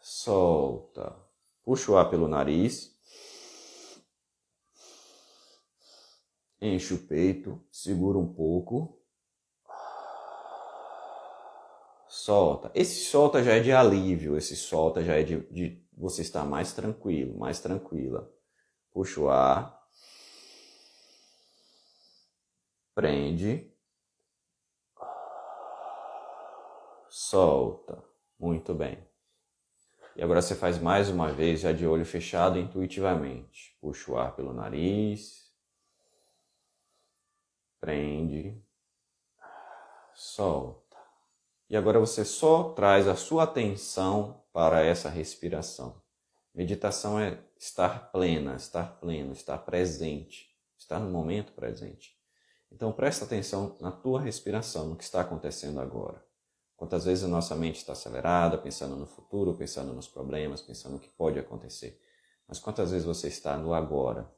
Solta. 0.03 1.17
Puxa 1.63 1.93
o 1.93 1.97
ar 1.97 2.11
pelo 2.11 2.27
nariz. 2.27 2.99
Enche 6.61 6.95
o 6.95 7.07
peito, 7.07 7.65
segura 7.71 8.19
um 8.19 8.35
pouco. 8.35 9.01
Solta. 12.09 12.73
Esse 12.75 13.05
solta 13.05 13.41
já 13.45 13.53
é 13.53 13.61
de 13.61 13.71
alívio, 13.71 14.37
esse 14.37 14.57
solta 14.57 15.05
já 15.05 15.15
é 15.15 15.23
de, 15.23 15.47
de 15.53 15.89
você 15.97 16.23
está 16.23 16.45
mais 16.45 16.73
tranquilo, 16.73 17.39
mais 17.39 17.61
tranquila. 17.61 18.37
Puxa 18.99 19.21
o 19.21 19.31
ar. 19.31 19.81
Prende. 22.97 23.73
Solta. 27.09 28.03
Muito 28.37 28.75
bem. 28.75 28.99
E 30.17 30.21
agora 30.21 30.43
você 30.43 30.57
faz 30.57 30.81
mais 30.81 31.09
uma 31.09 31.31
vez, 31.31 31.61
já 31.61 31.71
de 31.71 31.87
olho 31.87 32.05
fechado, 32.05 32.59
intuitivamente. 32.59 33.79
Puxa 33.81 34.11
o 34.11 34.19
ar 34.19 34.35
pelo 34.35 34.53
nariz. 34.53 35.49
Prende. 37.81 38.61
Solta. 40.13 40.97
E 41.71 41.77
agora 41.77 42.01
você 42.01 42.25
só 42.25 42.73
traz 42.73 43.07
a 43.07 43.15
sua 43.15 43.45
atenção 43.45 44.45
para 44.53 44.83
essa 44.83 45.09
respiração. 45.09 46.03
Meditação 46.59 47.21
é 47.21 47.41
estar 47.57 48.11
plena, 48.11 48.57
estar 48.57 48.99
pleno, 48.99 49.33
estar 49.33 49.59
presente, 49.59 50.51
estar 50.77 50.99
no 50.99 51.09
momento 51.09 51.53
presente. 51.53 52.19
Então 52.69 52.91
presta 52.91 53.25
atenção 53.25 53.77
na 53.81 53.93
tua 53.93 54.21
respiração, 54.21 54.89
no 54.89 54.97
que 54.97 55.05
está 55.05 55.21
acontecendo 55.21 55.79
agora. 55.79 56.21
Quantas 56.77 57.05
vezes 57.05 57.23
a 57.23 57.29
nossa 57.29 57.55
mente 57.55 57.77
está 57.77 57.93
acelerada, 57.93 58.59
pensando 58.59 58.97
no 58.97 59.07
futuro, 59.07 59.55
pensando 59.55 59.93
nos 59.93 60.09
problemas, 60.09 60.61
pensando 60.61 60.95
no 60.95 60.99
que 60.99 61.09
pode 61.11 61.39
acontecer. 61.39 62.03
Mas 62.49 62.59
quantas 62.59 62.91
vezes 62.91 63.07
você 63.07 63.29
está 63.29 63.57
no 63.57 63.73
agora? 63.73 64.29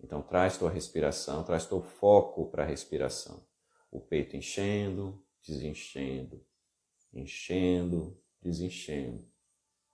Então 0.00 0.22
traz 0.22 0.58
tua 0.58 0.70
respiração, 0.70 1.44
traz 1.44 1.66
teu 1.66 1.80
foco 1.80 2.50
para 2.50 2.64
a 2.64 2.66
respiração. 2.66 3.46
O 3.92 4.00
peito 4.00 4.36
enchendo, 4.36 5.24
desenchendo, 5.40 6.44
enchendo, 7.14 8.20
desenchendo. 8.42 9.24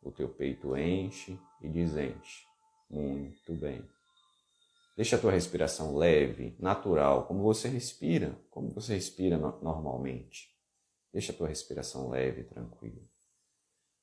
O 0.01 0.11
teu 0.11 0.31
peito 0.31 0.75
enche 0.75 1.39
e 1.61 1.69
desenche. 1.69 2.47
Muito 2.91 3.55
bem. 3.55 3.87
Deixa 4.97 5.17
a 5.17 5.19
tua 5.19 5.33
respiração 5.33 5.95
leve, 5.97 6.57
natural, 6.59 7.27
como 7.27 7.43
você 7.43 7.69
respira, 7.69 8.35
como 8.51 8.71
você 8.71 8.95
respira 8.95 9.37
normalmente. 9.37 10.51
Deixa 11.13 11.33
a 11.33 11.37
tua 11.37 11.49
respiração 11.49 12.09
leve 12.09 12.41
e 12.41 12.45
tranquila. 12.45 13.03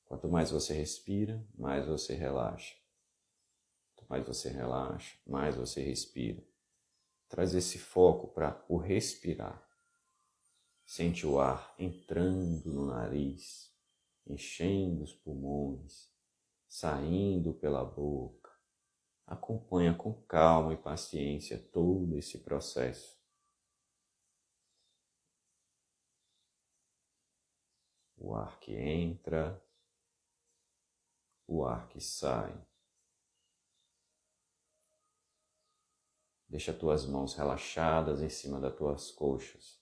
Quanto 0.04 0.28
mais 0.28 0.50
você 0.50 0.72
respira, 0.72 1.44
mais 1.58 1.86
você 1.86 2.14
relaxa. 2.14 2.76
Quanto 3.94 4.08
mais 4.08 4.26
você 4.26 4.48
relaxa, 4.50 5.16
mais 5.26 5.56
você 5.56 5.82
respira. 5.82 6.40
Traz 7.28 7.54
esse 7.54 7.78
foco 7.78 8.28
para 8.28 8.64
o 8.68 8.76
respirar. 8.76 9.68
Sente 10.86 11.26
o 11.26 11.40
ar 11.40 11.74
entrando 11.78 12.72
no 12.72 12.86
nariz, 12.86 13.72
enchendo 14.26 15.02
os 15.02 15.12
pulmões, 15.12 16.13
saindo 16.74 17.54
pela 17.54 17.84
boca. 17.84 18.50
Acompanha 19.24 19.94
com 19.94 20.12
calma 20.24 20.74
e 20.74 20.76
paciência 20.76 21.56
todo 21.72 22.18
esse 22.18 22.38
processo. 22.38 23.14
o 28.16 28.34
ar 28.34 28.58
que 28.58 28.72
entra, 28.72 29.62
o 31.46 31.62
ar 31.62 31.86
que 31.88 32.00
sai. 32.00 32.58
Deixa 36.48 36.72
tuas 36.72 37.04
mãos 37.04 37.34
relaxadas 37.34 38.22
em 38.22 38.30
cima 38.30 38.58
das 38.58 38.74
tuas 38.74 39.10
coxas. 39.10 39.78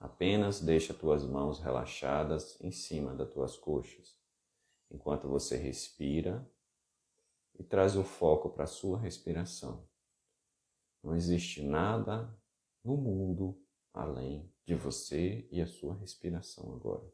Apenas 0.00 0.60
deixa 0.60 0.92
tuas 0.92 1.24
mãos 1.24 1.60
relaxadas 1.60 2.60
em 2.60 2.72
cima 2.72 3.14
das 3.14 3.30
tuas 3.32 3.56
coxas, 3.56 4.19
enquanto 4.90 5.28
você 5.28 5.56
respira 5.56 6.48
e 7.58 7.62
traz 7.62 7.96
o 7.96 8.02
foco 8.02 8.50
para 8.50 8.64
a 8.64 8.66
sua 8.66 8.98
respiração. 8.98 9.86
Não 11.02 11.14
existe 11.14 11.62
nada 11.62 12.34
no 12.84 12.96
mundo 12.96 13.62
além 13.92 14.52
de 14.64 14.74
você 14.74 15.46
e 15.50 15.60
a 15.60 15.66
sua 15.66 15.94
respiração 15.96 16.74
agora. 16.74 17.10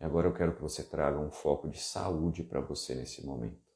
E 0.00 0.04
agora 0.04 0.28
eu 0.28 0.34
quero 0.34 0.54
que 0.54 0.62
você 0.62 0.82
traga 0.82 1.18
um 1.18 1.30
foco 1.30 1.68
de 1.68 1.78
saúde 1.78 2.42
para 2.42 2.60
você 2.60 2.94
nesse 2.94 3.24
momento. 3.24 3.70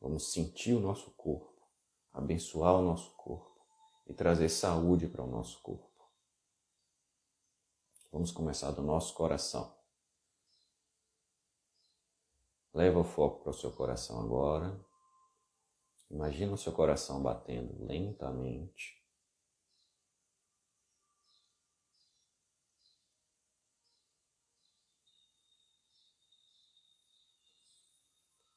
Vamos 0.00 0.32
sentir 0.32 0.72
o 0.72 0.80
nosso 0.80 1.10
corpo, 1.12 1.53
abençoar 2.14 2.76
o 2.76 2.82
nosso 2.82 3.10
corpo 3.16 3.60
e 4.06 4.14
trazer 4.14 4.48
saúde 4.48 5.08
para 5.08 5.24
o 5.24 5.26
nosso 5.26 5.60
corpo. 5.60 5.92
Vamos 8.12 8.30
começar 8.30 8.70
do 8.70 8.82
nosso 8.82 9.12
coração. 9.12 9.76
Leva 12.72 13.00
o 13.00 13.04
foco 13.04 13.42
para 13.42 13.50
o 13.50 13.54
seu 13.54 13.72
coração 13.72 14.20
agora. 14.20 14.80
Imagina 16.08 16.52
o 16.52 16.58
seu 16.58 16.72
coração 16.72 17.20
batendo 17.20 17.84
lentamente. 17.84 19.02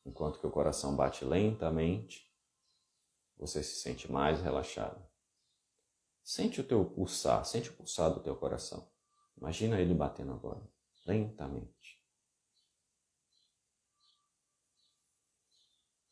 Enquanto 0.06 0.39
que 0.39 0.48
o 0.48 0.52
coração 0.52 0.96
bate 0.96 1.26
lentamente, 1.26 2.27
você 3.38 3.62
se 3.63 3.80
sente 3.82 4.12
mais 4.12 4.41
relaxado. 4.41 5.06
Sente 6.23 6.60
o 6.60 6.67
teu 6.67 6.84
pulsar, 6.84 7.45
sente 7.45 7.69
o 7.69 7.73
pulsar 7.73 8.13
do 8.13 8.21
teu 8.21 8.36
coração. 8.36 8.91
Imagina 9.38 9.80
ele 9.80 9.93
batendo 9.93 10.34
agora, 10.34 10.67
lentamente. 11.06 12.04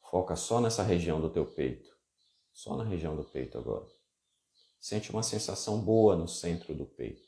Foca 0.09 0.35
só 0.35 0.61
nessa 0.61 0.83
região 0.83 1.19
do 1.19 1.29
teu 1.29 1.45
peito, 1.45 1.93
só 2.53 2.77
na 2.77 2.83
região 2.83 3.15
do 3.15 3.25
peito 3.25 3.57
agora. 3.57 3.85
Sente 4.79 5.09
uma 5.09 5.23
sensação 5.23 5.83
boa 5.83 6.15
no 6.15 6.27
centro 6.27 6.73
do 6.75 6.85
peito. 6.85 7.27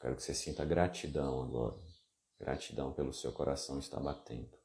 Quero 0.00 0.16
que 0.16 0.22
você 0.22 0.32
sinta 0.32 0.64
gratidão 0.64 1.42
agora. 1.42 1.78
Gratidão 2.38 2.94
pelo 2.94 3.12
seu 3.12 3.32
coração 3.32 3.78
estar 3.78 4.00
batendo. 4.00 4.59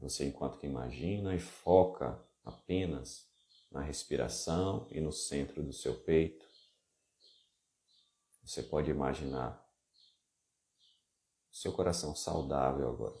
Você, 0.00 0.24
enquanto 0.24 0.58
que 0.58 0.66
imagina 0.66 1.34
e 1.34 1.38
foca 1.38 2.18
apenas 2.42 3.28
na 3.70 3.82
respiração 3.82 4.88
e 4.90 5.00
no 5.00 5.12
centro 5.12 5.62
do 5.62 5.72
seu 5.74 6.02
peito, 6.02 6.48
você 8.42 8.62
pode 8.62 8.90
imaginar 8.90 9.62
o 11.52 11.54
seu 11.54 11.72
coração 11.72 12.16
saudável 12.16 12.88
agora. 12.88 13.20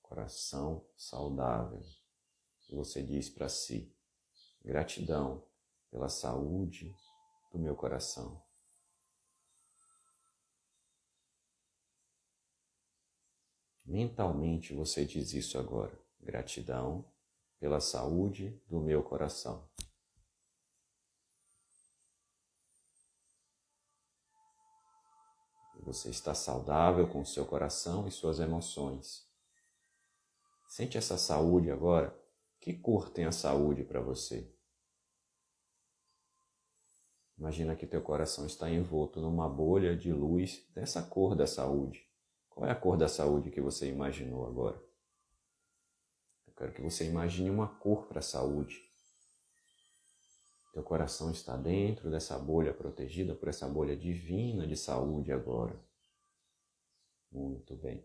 Coração 0.00 0.88
saudável. 0.96 1.82
E 2.68 2.74
você 2.76 3.02
diz 3.02 3.28
para 3.28 3.48
si: 3.48 3.92
gratidão 4.64 5.44
pela 5.90 6.08
saúde 6.08 6.94
do 7.50 7.58
meu 7.58 7.74
coração. 7.74 8.45
Mentalmente 13.86 14.74
você 14.74 15.04
diz 15.04 15.32
isso 15.32 15.58
agora. 15.58 15.96
Gratidão 16.20 17.04
pela 17.60 17.80
saúde 17.80 18.60
do 18.68 18.80
meu 18.80 19.02
coração. 19.02 19.68
Você 25.82 26.10
está 26.10 26.34
saudável 26.34 27.06
com 27.06 27.24
seu 27.24 27.46
coração 27.46 28.08
e 28.08 28.10
suas 28.10 28.40
emoções. 28.40 29.24
Sente 30.68 30.98
essa 30.98 31.16
saúde 31.16 31.70
agora. 31.70 32.12
Que 32.58 32.74
cor 32.74 33.08
tem 33.08 33.24
a 33.24 33.30
saúde 33.30 33.84
para 33.84 34.00
você? 34.00 34.52
Imagina 37.38 37.76
que 37.76 37.86
teu 37.86 38.02
coração 38.02 38.46
está 38.46 38.68
envolto 38.68 39.20
numa 39.20 39.48
bolha 39.48 39.96
de 39.96 40.12
luz 40.12 40.66
dessa 40.74 41.02
cor 41.02 41.36
da 41.36 41.46
saúde. 41.46 42.05
Qual 42.56 42.66
é 42.66 42.72
a 42.72 42.74
cor 42.74 42.96
da 42.96 43.06
saúde 43.06 43.50
que 43.50 43.60
você 43.60 43.86
imaginou 43.86 44.46
agora? 44.46 44.82
Eu 46.46 46.54
quero 46.54 46.72
que 46.72 46.80
você 46.80 47.04
imagine 47.04 47.50
uma 47.50 47.68
cor 47.68 48.06
para 48.06 48.20
a 48.20 48.22
saúde. 48.22 48.82
Teu 50.72 50.82
coração 50.82 51.30
está 51.30 51.54
dentro 51.54 52.10
dessa 52.10 52.38
bolha 52.38 52.72
protegida 52.72 53.34
por 53.34 53.48
essa 53.48 53.68
bolha 53.68 53.94
divina 53.94 54.66
de 54.66 54.74
saúde 54.74 55.30
agora. 55.32 55.78
Muito 57.30 57.76
bem. 57.76 58.02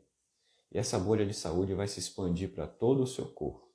E 0.70 0.78
essa 0.78 1.00
bolha 1.00 1.26
de 1.26 1.34
saúde 1.34 1.74
vai 1.74 1.88
se 1.88 2.02
expandir 2.02 2.54
para 2.54 2.68
todo 2.68 3.04
o 3.04 3.08
seu 3.08 3.32
corpo, 3.32 3.72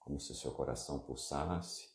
como 0.00 0.18
se 0.18 0.32
o 0.32 0.34
seu 0.34 0.50
coração 0.50 0.98
pulsasse. 0.98 1.88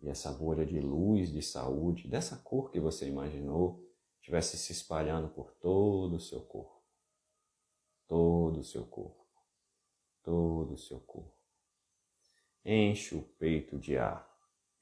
E 0.00 0.08
essa 0.08 0.32
bolha 0.32 0.66
de 0.66 0.80
luz, 0.80 1.30
de 1.30 1.42
saúde, 1.42 2.08
dessa 2.08 2.36
cor 2.38 2.72
que 2.72 2.80
você 2.80 3.06
imaginou, 3.06 3.88
estivesse 4.20 4.56
se 4.56 4.72
espalhando 4.72 5.28
por 5.28 5.52
todo 5.54 6.16
o 6.16 6.20
seu 6.20 6.40
corpo. 6.42 6.80
Todo 8.06 8.60
o 8.60 8.64
seu 8.64 8.86
corpo. 8.86 9.26
Todo 10.22 10.74
o 10.74 10.78
seu 10.78 11.00
corpo. 11.00 11.34
Enche 12.64 13.16
o 13.16 13.22
peito 13.22 13.78
de 13.78 13.96
ar. 13.96 14.28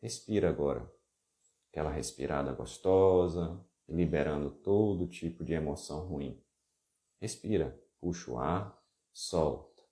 Respira 0.03 0.49
agora. 0.49 0.93
Aquela 1.71 1.91
respirada 1.91 2.53
gostosa, 2.53 3.65
liberando 3.89 4.51
todo 4.51 5.07
tipo 5.07 5.45
de 5.45 5.53
emoção 5.53 6.07
ruim. 6.07 6.43
Respira, 7.21 7.81
puxa 8.01 8.31
o 8.31 8.39
ar, 8.39 8.83
solta. 9.13 9.83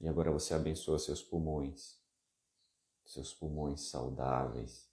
E 0.00 0.06
agora 0.06 0.30
você 0.30 0.54
abençoa 0.54 0.98
seus 0.98 1.22
pulmões, 1.22 2.00
seus 3.04 3.32
pulmões 3.34 3.82
saudáveis, 3.90 4.87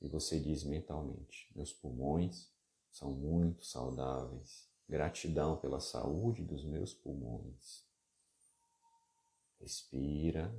e 0.00 0.08
você 0.08 0.38
diz 0.38 0.64
mentalmente: 0.64 1.50
Meus 1.54 1.72
pulmões 1.72 2.52
são 2.90 3.12
muito 3.12 3.64
saudáveis. 3.64 4.68
Gratidão 4.88 5.58
pela 5.58 5.80
saúde 5.80 6.42
dos 6.42 6.64
meus 6.64 6.94
pulmões. 6.94 7.86
Respira 9.60 10.54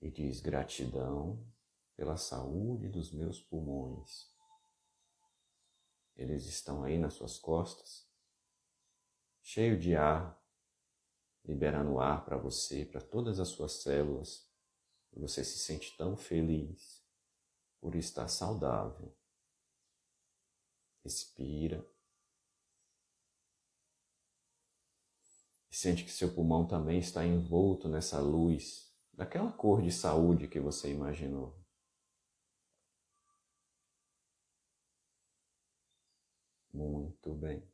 e 0.00 0.10
diz 0.10 0.40
gratidão 0.40 1.44
pela 1.96 2.16
saúde 2.16 2.88
dos 2.88 3.12
meus 3.12 3.40
pulmões. 3.40 4.32
Eles 6.16 6.46
estão 6.46 6.82
aí 6.82 6.98
nas 6.98 7.14
suas 7.14 7.38
costas, 7.38 8.08
cheio 9.42 9.78
de 9.78 9.94
ar, 9.94 10.40
liberando 11.44 12.00
ar 12.00 12.24
para 12.24 12.36
você, 12.36 12.84
para 12.84 13.00
todas 13.00 13.38
as 13.38 13.48
suas 13.48 13.82
células. 13.82 14.48
E 15.12 15.20
você 15.20 15.44
se 15.44 15.58
sente 15.58 15.96
tão 15.96 16.16
feliz 16.16 16.97
por 17.80 17.94
estar 17.94 18.28
saudável. 18.28 19.14
Respira. 21.04 21.86
E 25.70 25.76
sente 25.76 26.04
que 26.04 26.10
seu 26.10 26.34
pulmão 26.34 26.66
também 26.66 26.98
está 26.98 27.24
envolto 27.24 27.88
nessa 27.88 28.20
luz, 28.20 28.92
daquela 29.12 29.52
cor 29.52 29.82
de 29.82 29.92
saúde 29.92 30.48
que 30.48 30.60
você 30.60 30.90
imaginou. 30.92 31.58
Muito 36.72 37.34
bem. 37.34 37.68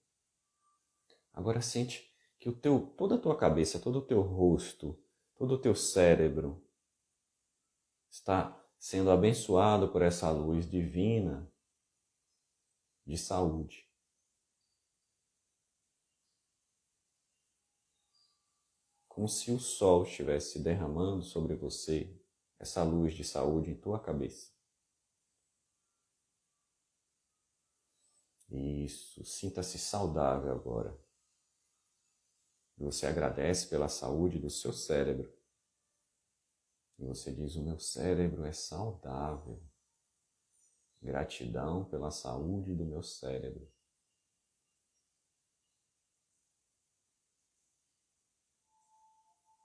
Agora 1.32 1.60
sente 1.60 2.10
que 2.38 2.48
o 2.48 2.52
teu, 2.54 2.94
toda 2.96 3.16
a 3.16 3.18
tua 3.18 3.36
cabeça, 3.36 3.78
todo 3.78 3.98
o 3.98 4.06
teu 4.06 4.22
rosto, 4.22 4.98
todo 5.36 5.54
o 5.54 5.60
teu 5.60 5.74
cérebro 5.74 6.62
está 8.08 8.63
sendo 8.84 9.10
abençoado 9.10 9.90
por 9.90 10.02
essa 10.02 10.30
luz 10.30 10.70
divina 10.70 11.50
de 13.06 13.16
saúde. 13.16 13.90
Como 19.08 19.26
se 19.26 19.50
o 19.52 19.58
sol 19.58 20.02
estivesse 20.02 20.58
derramando 20.58 21.22
sobre 21.22 21.56
você 21.56 22.14
essa 22.58 22.82
luz 22.82 23.14
de 23.14 23.24
saúde 23.24 23.70
em 23.70 23.74
tua 23.74 23.98
cabeça. 23.98 24.52
Isso, 28.50 29.24
sinta-se 29.24 29.78
saudável 29.78 30.52
agora. 30.52 30.94
Você 32.76 33.06
agradece 33.06 33.66
pela 33.66 33.88
saúde 33.88 34.38
do 34.38 34.50
seu 34.50 34.74
cérebro. 34.74 35.33
E 36.98 37.04
você 37.04 37.32
diz: 37.32 37.56
O 37.56 37.62
meu 37.62 37.78
cérebro 37.78 38.44
é 38.44 38.52
saudável. 38.52 39.60
Gratidão 41.02 41.84
pela 41.84 42.10
saúde 42.10 42.74
do 42.74 42.84
meu 42.84 43.02
cérebro. 43.02 43.68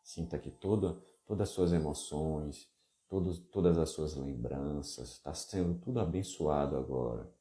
Sinta 0.04 0.40
que 0.40 0.50
toda, 0.50 1.00
todas 1.26 1.50
as 1.50 1.54
suas 1.54 1.72
emoções, 1.72 2.68
todos, 3.08 3.40
todas 3.52 3.78
as 3.78 3.92
suas 3.92 4.16
lembranças, 4.16 5.12
está 5.12 5.34
sendo 5.34 5.80
tudo 5.80 6.00
abençoado 6.00 6.76
agora, 6.76 7.32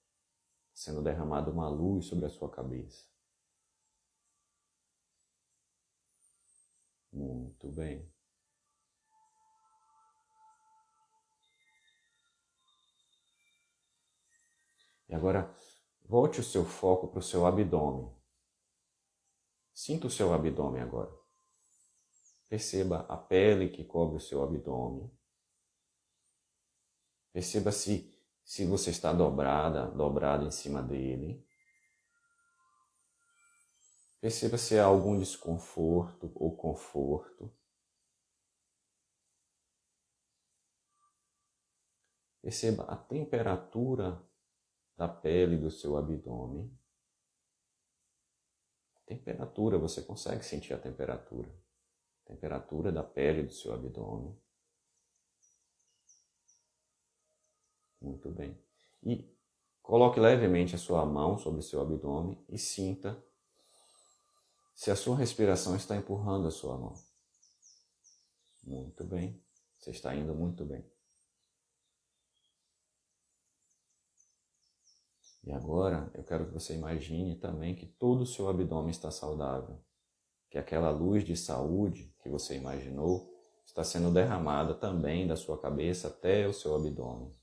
sendo 0.75 1.03
derramada 1.03 1.51
uma 1.51 1.69
luz 1.69 2.05
sobre 2.05 2.27
a 2.27 2.29
sua 2.29 2.51
cabeça. 2.51 3.07
Muito 7.11 7.69
bem. 7.73 8.18
E 15.09 15.15
agora, 15.15 15.55
volte 16.05 16.41
o 16.41 16.45
seu 16.45 16.65
foco 16.65 17.09
para 17.09 17.21
o 17.21 17.23
seu 17.23 17.47
abdômen. 17.47 18.15
Sinta 19.73 20.07
o 20.07 20.11
seu 20.11 20.35
abdômen 20.35 20.83
agora. 20.83 21.17
Perceba 22.49 23.07
a 23.09 23.17
pele 23.17 23.69
que 23.69 23.85
cobre 23.85 24.17
o 24.17 24.21
seu 24.21 24.43
abdômen. 24.43 25.11
Perceba 27.33 27.71
se, 27.71 28.13
se 28.43 28.67
você 28.67 28.91
está 28.91 29.13
dobrada, 29.13 29.87
dobrado 29.87 30.47
em 30.47 30.51
cima 30.51 30.83
dele. 30.83 31.47
Perceba 34.21 34.59
se 34.59 34.79
há 34.79 34.85
algum 34.85 35.19
desconforto 35.19 36.33
ou 36.35 36.57
conforto. 36.57 37.55
Perceba 42.43 42.85
a 42.85 42.97
temperatura 42.97 44.28
da 44.99 45.09
pele 45.09 45.57
do 45.57 45.71
seu 45.71 45.97
abdômen. 45.97 46.71
Temperatura, 49.07 49.79
você 49.79 50.03
consegue 50.03 50.45
sentir 50.45 50.75
a 50.75 50.79
temperatura 50.79 51.49
temperatura 52.29 52.93
da 52.93 53.03
pele 53.03 53.43
do 53.43 53.53
seu 53.53 53.73
abdômen. 53.73 54.39
Muito 58.01 58.31
bem. 58.31 58.57
E 59.03 59.35
coloque 59.83 60.21
levemente 60.21 60.75
a 60.75 60.79
sua 60.79 61.05
mão 61.07 61.39
sobre 61.39 61.61
o 61.61 61.63
seu 61.63 61.81
abdômen 61.81 62.39
e 62.49 62.59
sinta 62.59 63.21
se 64.75 64.91
a 64.91 64.97
sua 64.97 65.17
respiração 65.17 65.75
está 65.75 65.97
empurrando 65.97 66.47
a 66.47 66.51
sua 66.51 66.77
mão. 66.77 66.95
Muito 68.63 69.03
bem. 69.05 69.43
Você 69.79 69.91
está 69.91 70.15
indo 70.15 70.35
muito 70.35 70.65
bem. 70.65 70.85
E 75.49 75.53
agora 75.53 76.11
eu 76.13 76.23
quero 76.23 76.45
que 76.45 76.53
você 76.53 76.75
imagine 76.75 77.35
também 77.35 77.75
que 77.75 77.87
todo 77.87 78.21
o 78.21 78.27
seu 78.27 78.51
abdômen 78.51 78.91
está 78.91 79.11
saudável 79.11 79.83
que 80.51 80.59
aquela 80.59 80.91
luz 80.91 81.25
de 81.25 81.35
saúde 81.35 82.15
que 82.23 82.29
você 82.29 82.55
imaginou 82.55 83.35
está 83.65 83.83
sendo 83.83 84.13
derramada 84.13 84.75
também 84.75 85.27
da 85.27 85.37
sua 85.37 85.59
cabeça 85.59 86.09
até 86.09 86.47
o 86.47 86.53
seu 86.53 86.77
abdômen. 86.77 87.35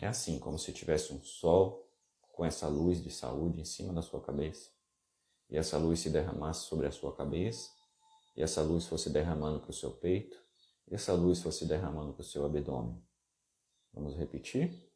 É 0.00 0.06
assim, 0.06 0.38
como 0.38 0.60
se 0.60 0.72
tivesse 0.72 1.12
um 1.12 1.20
sol 1.24 1.90
com 2.30 2.44
essa 2.44 2.68
luz 2.68 3.02
de 3.02 3.10
saúde 3.10 3.60
em 3.60 3.64
cima 3.64 3.92
da 3.92 4.02
sua 4.02 4.20
cabeça, 4.20 4.70
e 5.50 5.56
essa 5.56 5.76
luz 5.76 5.98
se 5.98 6.10
derramasse 6.10 6.66
sobre 6.66 6.86
a 6.86 6.92
sua 6.92 7.16
cabeça, 7.16 7.70
e 8.36 8.42
essa 8.42 8.62
luz 8.62 8.86
fosse 8.86 9.10
derramando 9.10 9.58
para 9.58 9.70
o 9.70 9.74
seu 9.74 9.90
peito, 9.90 10.36
e 10.86 10.94
essa 10.94 11.14
luz 11.14 11.42
fosse 11.42 11.66
derramando 11.66 12.12
para 12.12 12.20
o 12.20 12.24
seu 12.24 12.44
abdômen. 12.46 13.05
Vamos 13.96 14.14
repetir? 14.14 14.88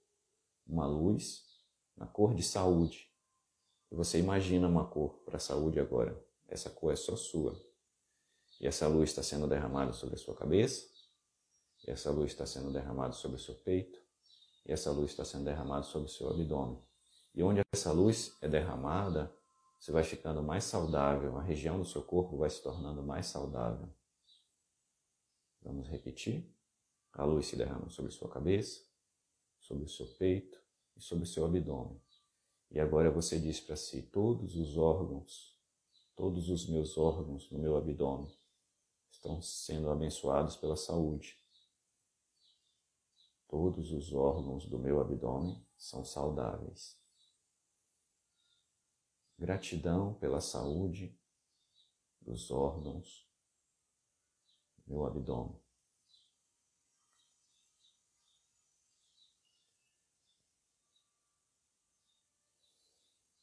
Uma 0.65 0.87
luz 0.87 1.45
na 1.97 2.07
cor 2.07 2.35
de 2.35 2.45
saúde 2.45 3.11
você 3.91 4.19
imagina 4.19 4.69
uma 4.69 4.87
cor 4.87 5.19
para 5.25 5.37
a 5.37 5.41
saúde 5.41 5.81
agora. 5.81 6.17
Essa 6.47 6.71
cor 6.71 6.93
é 6.93 6.97
só 6.97 7.17
sua. 7.17 7.61
E 8.61 8.67
essa 8.67 8.87
luz 8.87 9.11
está 9.11 9.23
sendo 9.23 9.49
derramada 9.49 9.93
sobre 9.93 10.15
a 10.15 10.19
sua 10.19 10.35
cabeça. 10.35 10.87
E 11.85 11.91
essa 11.91 12.11
luz 12.11 12.31
está 12.31 12.47
sendo 12.47 12.73
derramada 12.73 13.13
sobre 13.13 13.37
o 13.37 13.41
seu 13.41 13.55
peito. 13.55 14.01
E 14.65 14.73
essa 14.73 14.93
luz 14.93 15.11
está 15.11 15.25
sendo 15.25 15.45
derramada 15.45 15.83
sobre 15.83 16.07
o 16.07 16.11
seu 16.11 16.31
abdômen. 16.31 16.81
E 17.35 17.43
onde 17.43 17.63
essa 17.73 17.91
luz 17.91 18.37
é 18.41 18.49
derramada, 18.49 19.35
você 19.79 19.91
vai 19.91 20.05
ficando 20.05 20.43
mais 20.43 20.65
saudável. 20.65 21.37
A 21.37 21.43
região 21.43 21.79
do 21.79 21.85
seu 21.85 22.03
corpo 22.03 22.37
vai 22.37 22.51
se 22.51 22.63
tornando 22.63 23.03
mais 23.03 23.27
saudável. 23.27 23.89
Vamos 25.63 25.89
repetir. 25.89 26.49
A 27.13 27.25
luz 27.25 27.47
se 27.47 27.57
derrama 27.57 27.91
sobre 27.91 28.13
sua 28.13 28.29
cabeça, 28.29 28.83
sobre 29.71 29.85
o 29.85 29.89
seu 29.89 30.07
peito 30.15 30.61
e 30.97 31.01
sobre 31.01 31.23
o 31.23 31.27
seu 31.27 31.45
abdômen. 31.45 32.01
E 32.73 32.81
agora 32.81 33.09
você 33.09 33.39
diz 33.39 33.61
para 33.61 33.77
si: 33.77 34.03
todos 34.03 34.57
os 34.57 34.77
órgãos, 34.77 35.57
todos 36.17 36.49
os 36.49 36.69
meus 36.69 36.99
órgãos 36.99 37.49
no 37.53 37.59
meu 37.61 37.77
abdômen 37.77 38.37
estão 39.13 39.41
sendo 39.41 39.89
abençoados 39.89 40.57
pela 40.57 40.77
saúde. 40.77 41.39
Todos 43.47 43.93
os 43.93 44.13
órgãos 44.13 44.67
do 44.67 44.79
meu 44.79 45.01
abdômen 45.01 45.65
são 45.77 46.05
saudáveis. 46.05 46.99
Gratidão 49.39 50.15
pela 50.15 50.41
saúde 50.41 51.17
dos 52.21 52.51
órgãos 52.51 53.29
do 54.79 54.95
meu 54.95 55.07
abdômen. 55.07 55.70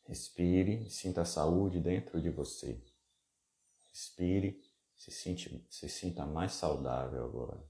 Respire, 0.07 0.89
sinta 0.89 1.23
a 1.23 1.25
saúde 1.25 1.81
dentro 1.81 2.21
de 2.21 2.29
você. 2.29 2.81
Respire, 3.89 4.63
se, 4.95 5.11
sente, 5.11 5.67
se 5.69 5.89
sinta 5.89 6.25
mais 6.25 6.53
saudável 6.53 7.25
agora. 7.25 7.61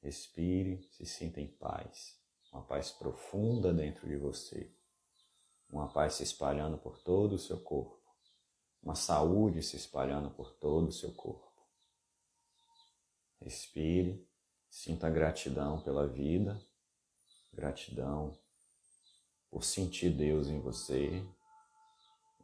Respire, 0.00 0.82
se 0.90 1.04
sinta 1.04 1.42
em 1.42 1.46
paz. 1.46 2.18
Uma 2.50 2.62
paz 2.62 2.90
profunda 2.90 3.70
dentro 3.70 4.08
de 4.08 4.16
você. 4.16 4.74
Uma 5.68 5.92
paz 5.92 6.14
se 6.14 6.22
espalhando 6.22 6.78
por 6.78 6.96
todo 7.02 7.34
o 7.34 7.38
seu 7.38 7.60
corpo. 7.60 8.02
Uma 8.82 8.94
saúde 8.94 9.62
se 9.62 9.76
espalhando 9.76 10.30
por 10.30 10.54
todo 10.54 10.88
o 10.88 10.92
seu 10.92 11.12
corpo. 11.12 11.52
Respire, 13.42 14.26
sinta 14.70 15.10
gratidão 15.10 15.82
pela 15.82 16.06
vida, 16.06 16.58
gratidão 17.52 18.42
por 19.54 19.62
sentir 19.62 20.10
Deus 20.10 20.48
em 20.48 20.58
você, 20.58 21.24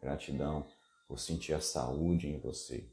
gratidão 0.01 0.65
por 1.09 1.19
sentir 1.19 1.53
a 1.53 1.61
saúde 1.61 2.29
em 2.29 2.39
você. 2.39 2.89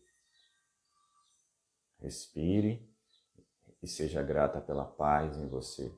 Respire 1.99 2.91
e 3.79 3.87
seja 3.87 4.23
grata 4.23 4.59
pela 4.59 4.85
paz 4.85 5.37
em 5.37 5.47
você. 5.47 5.95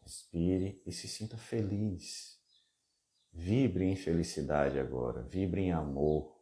Respire 0.00 0.80
e 0.86 0.92
se 0.92 1.08
sinta 1.08 1.36
feliz. 1.36 2.40
Vibre 3.32 3.84
em 3.84 3.96
felicidade 3.96 4.78
agora, 4.78 5.22
vibre 5.22 5.62
em 5.62 5.72
amor. 5.72 6.40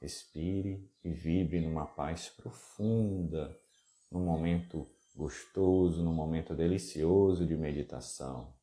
Respire 0.00 0.88
e 1.02 1.10
vibre 1.10 1.60
numa 1.60 1.84
paz 1.84 2.28
profunda, 2.28 3.60
num 4.08 4.24
momento 4.24 4.88
gostoso, 5.16 6.04
num 6.04 6.12
momento 6.12 6.54
delicioso 6.54 7.46
de 7.46 7.56
meditação, 7.56 8.54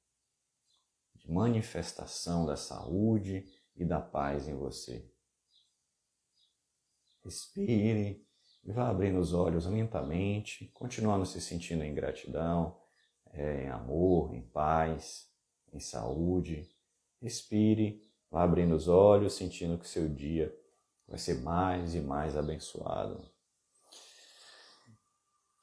de 1.15 1.31
manifestação 1.31 2.45
da 2.45 2.55
saúde 2.55 3.45
e 3.75 3.83
da 3.83 3.99
paz 3.99 4.47
em 4.47 4.53
você. 4.53 5.09
Respire 7.23 8.23
e 8.63 8.71
vá 8.71 8.89
abrindo 8.89 9.19
os 9.19 9.33
olhos 9.33 9.65
lentamente, 9.65 10.67
continuando 10.73 11.25
se 11.25 11.41
sentindo 11.41 11.83
em 11.83 11.93
gratidão, 11.93 12.79
é, 13.31 13.63
em 13.63 13.69
amor, 13.69 14.35
em 14.35 14.41
paz, 14.41 15.27
em 15.73 15.79
saúde. 15.79 16.69
Respire, 17.19 18.01
vá 18.29 18.43
abrindo 18.43 18.75
os 18.75 18.87
olhos, 18.87 19.33
sentindo 19.33 19.79
que 19.79 19.87
seu 19.87 20.07
dia 20.07 20.55
vai 21.07 21.17
ser 21.17 21.41
mais 21.41 21.95
e 21.95 21.99
mais 21.99 22.37
abençoado. 22.37 23.32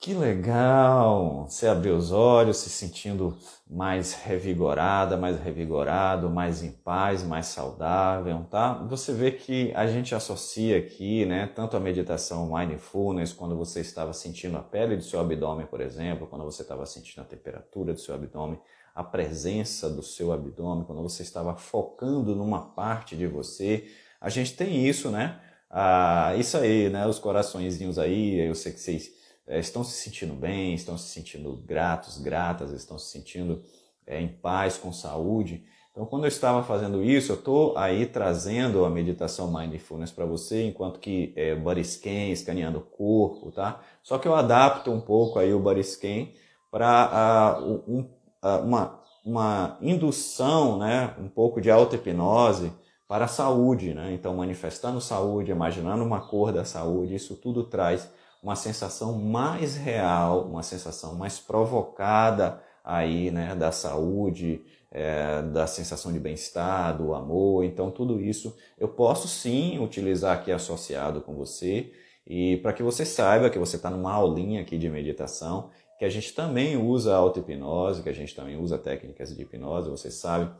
Que 0.00 0.14
legal! 0.14 1.46
Você 1.46 1.66
abriu 1.66 1.94
os 1.94 2.10
olhos, 2.10 2.56
se 2.56 2.70
sentindo 2.70 3.36
mais 3.68 4.14
revigorada, 4.14 5.14
mais 5.14 5.38
revigorado, 5.38 6.30
mais 6.30 6.62
em 6.62 6.72
paz, 6.72 7.22
mais 7.22 7.48
saudável, 7.48 8.46
tá? 8.50 8.72
Você 8.88 9.12
vê 9.12 9.30
que 9.30 9.70
a 9.74 9.86
gente 9.86 10.14
associa 10.14 10.78
aqui, 10.78 11.26
né, 11.26 11.46
tanto 11.54 11.76
a 11.76 11.80
meditação 11.80 12.50
mindfulness, 12.50 13.34
quando 13.34 13.54
você 13.58 13.80
estava 13.80 14.14
sentindo 14.14 14.56
a 14.56 14.62
pele 14.62 14.96
do 14.96 15.02
seu 15.04 15.20
abdômen, 15.20 15.66
por 15.66 15.82
exemplo, 15.82 16.26
quando 16.26 16.46
você 16.46 16.62
estava 16.62 16.86
sentindo 16.86 17.20
a 17.20 17.26
temperatura 17.26 17.92
do 17.92 18.00
seu 18.00 18.14
abdômen, 18.14 18.58
a 18.94 19.04
presença 19.04 19.90
do 19.90 20.02
seu 20.02 20.32
abdômen, 20.32 20.84
quando 20.86 21.02
você 21.02 21.22
estava 21.22 21.54
focando 21.56 22.34
numa 22.34 22.70
parte 22.70 23.14
de 23.14 23.26
você, 23.26 23.86
a 24.18 24.30
gente 24.30 24.56
tem 24.56 24.86
isso, 24.88 25.10
né? 25.10 25.38
Ah, 25.68 26.34
isso 26.38 26.56
aí, 26.56 26.88
né? 26.88 27.06
Os 27.06 27.18
coraçõezinhos 27.18 27.98
aí, 27.98 28.40
eu 28.40 28.54
sei 28.54 28.72
que 28.72 28.80
vocês 28.80 29.19
estão 29.58 29.82
se 29.82 29.92
sentindo 29.92 30.34
bem, 30.34 30.74
estão 30.74 30.96
se 30.96 31.08
sentindo 31.08 31.56
gratos, 31.66 32.18
gratas, 32.18 32.70
estão 32.70 32.98
se 32.98 33.10
sentindo 33.10 33.62
é, 34.06 34.20
em 34.20 34.28
paz, 34.28 34.78
com 34.78 34.92
saúde. 34.92 35.64
Então, 35.90 36.06
quando 36.06 36.24
eu 36.24 36.28
estava 36.28 36.62
fazendo 36.62 37.02
isso, 37.02 37.32
eu 37.32 37.36
estou 37.36 37.76
aí 37.76 38.06
trazendo 38.06 38.84
a 38.84 38.90
meditação 38.90 39.52
Mindfulness 39.52 40.12
para 40.12 40.24
você, 40.24 40.64
enquanto 40.64 41.00
que 41.00 41.32
é, 41.34 41.54
Body 41.54 41.84
Scan, 41.84 42.30
escaneando 42.30 42.78
o 42.78 42.82
corpo, 42.82 43.50
tá? 43.50 43.80
Só 44.02 44.16
que 44.16 44.28
eu 44.28 44.34
adapto 44.34 44.92
um 44.92 45.00
pouco 45.00 45.38
aí 45.38 45.52
o 45.52 45.58
Body 45.58 45.82
Scan 45.82 46.28
para 46.70 47.60
uh, 47.60 47.82
um, 47.88 48.00
uh, 48.42 48.64
uma, 48.64 49.00
uma 49.24 49.78
indução, 49.80 50.78
né? 50.78 51.12
Um 51.18 51.28
pouco 51.28 51.60
de 51.60 51.70
auto-hipnose 51.70 52.72
para 53.08 53.24
a 53.24 53.28
saúde, 53.28 53.92
né? 53.92 54.12
Então, 54.14 54.36
manifestando 54.36 55.00
saúde, 55.00 55.50
imaginando 55.50 56.04
uma 56.04 56.20
cor 56.20 56.52
da 56.52 56.64
saúde, 56.64 57.16
isso 57.16 57.34
tudo 57.34 57.64
traz 57.64 58.08
uma 58.42 58.56
sensação 58.56 59.18
mais 59.18 59.76
real, 59.76 60.46
uma 60.46 60.62
sensação 60.62 61.14
mais 61.14 61.38
provocada 61.38 62.62
aí, 62.82 63.30
né, 63.30 63.54
da 63.54 63.70
saúde, 63.70 64.62
é, 64.90 65.42
da 65.42 65.66
sensação 65.66 66.12
de 66.12 66.18
bem-estar, 66.18 66.96
do 66.96 67.14
amor. 67.14 67.64
Então, 67.64 67.90
tudo 67.90 68.20
isso 68.20 68.56
eu 68.78 68.88
posso 68.88 69.28
sim 69.28 69.78
utilizar 69.78 70.36
aqui 70.36 70.50
associado 70.50 71.20
com 71.20 71.34
você 71.34 71.92
e 72.26 72.56
para 72.58 72.72
que 72.72 72.82
você 72.82 73.04
saiba 73.04 73.50
que 73.50 73.58
você 73.58 73.76
está 73.76 73.90
numa 73.90 74.12
aulinha 74.12 74.62
aqui 74.62 74.78
de 74.78 74.88
meditação, 74.88 75.70
que 75.98 76.04
a 76.04 76.08
gente 76.08 76.32
também 76.32 76.76
usa 76.76 77.14
auto-hipnose, 77.14 78.02
que 78.02 78.08
a 78.08 78.14
gente 78.14 78.34
também 78.34 78.58
usa 78.58 78.78
técnicas 78.78 79.34
de 79.34 79.42
hipnose. 79.42 79.90
Você 79.90 80.10
sabe 80.10 80.50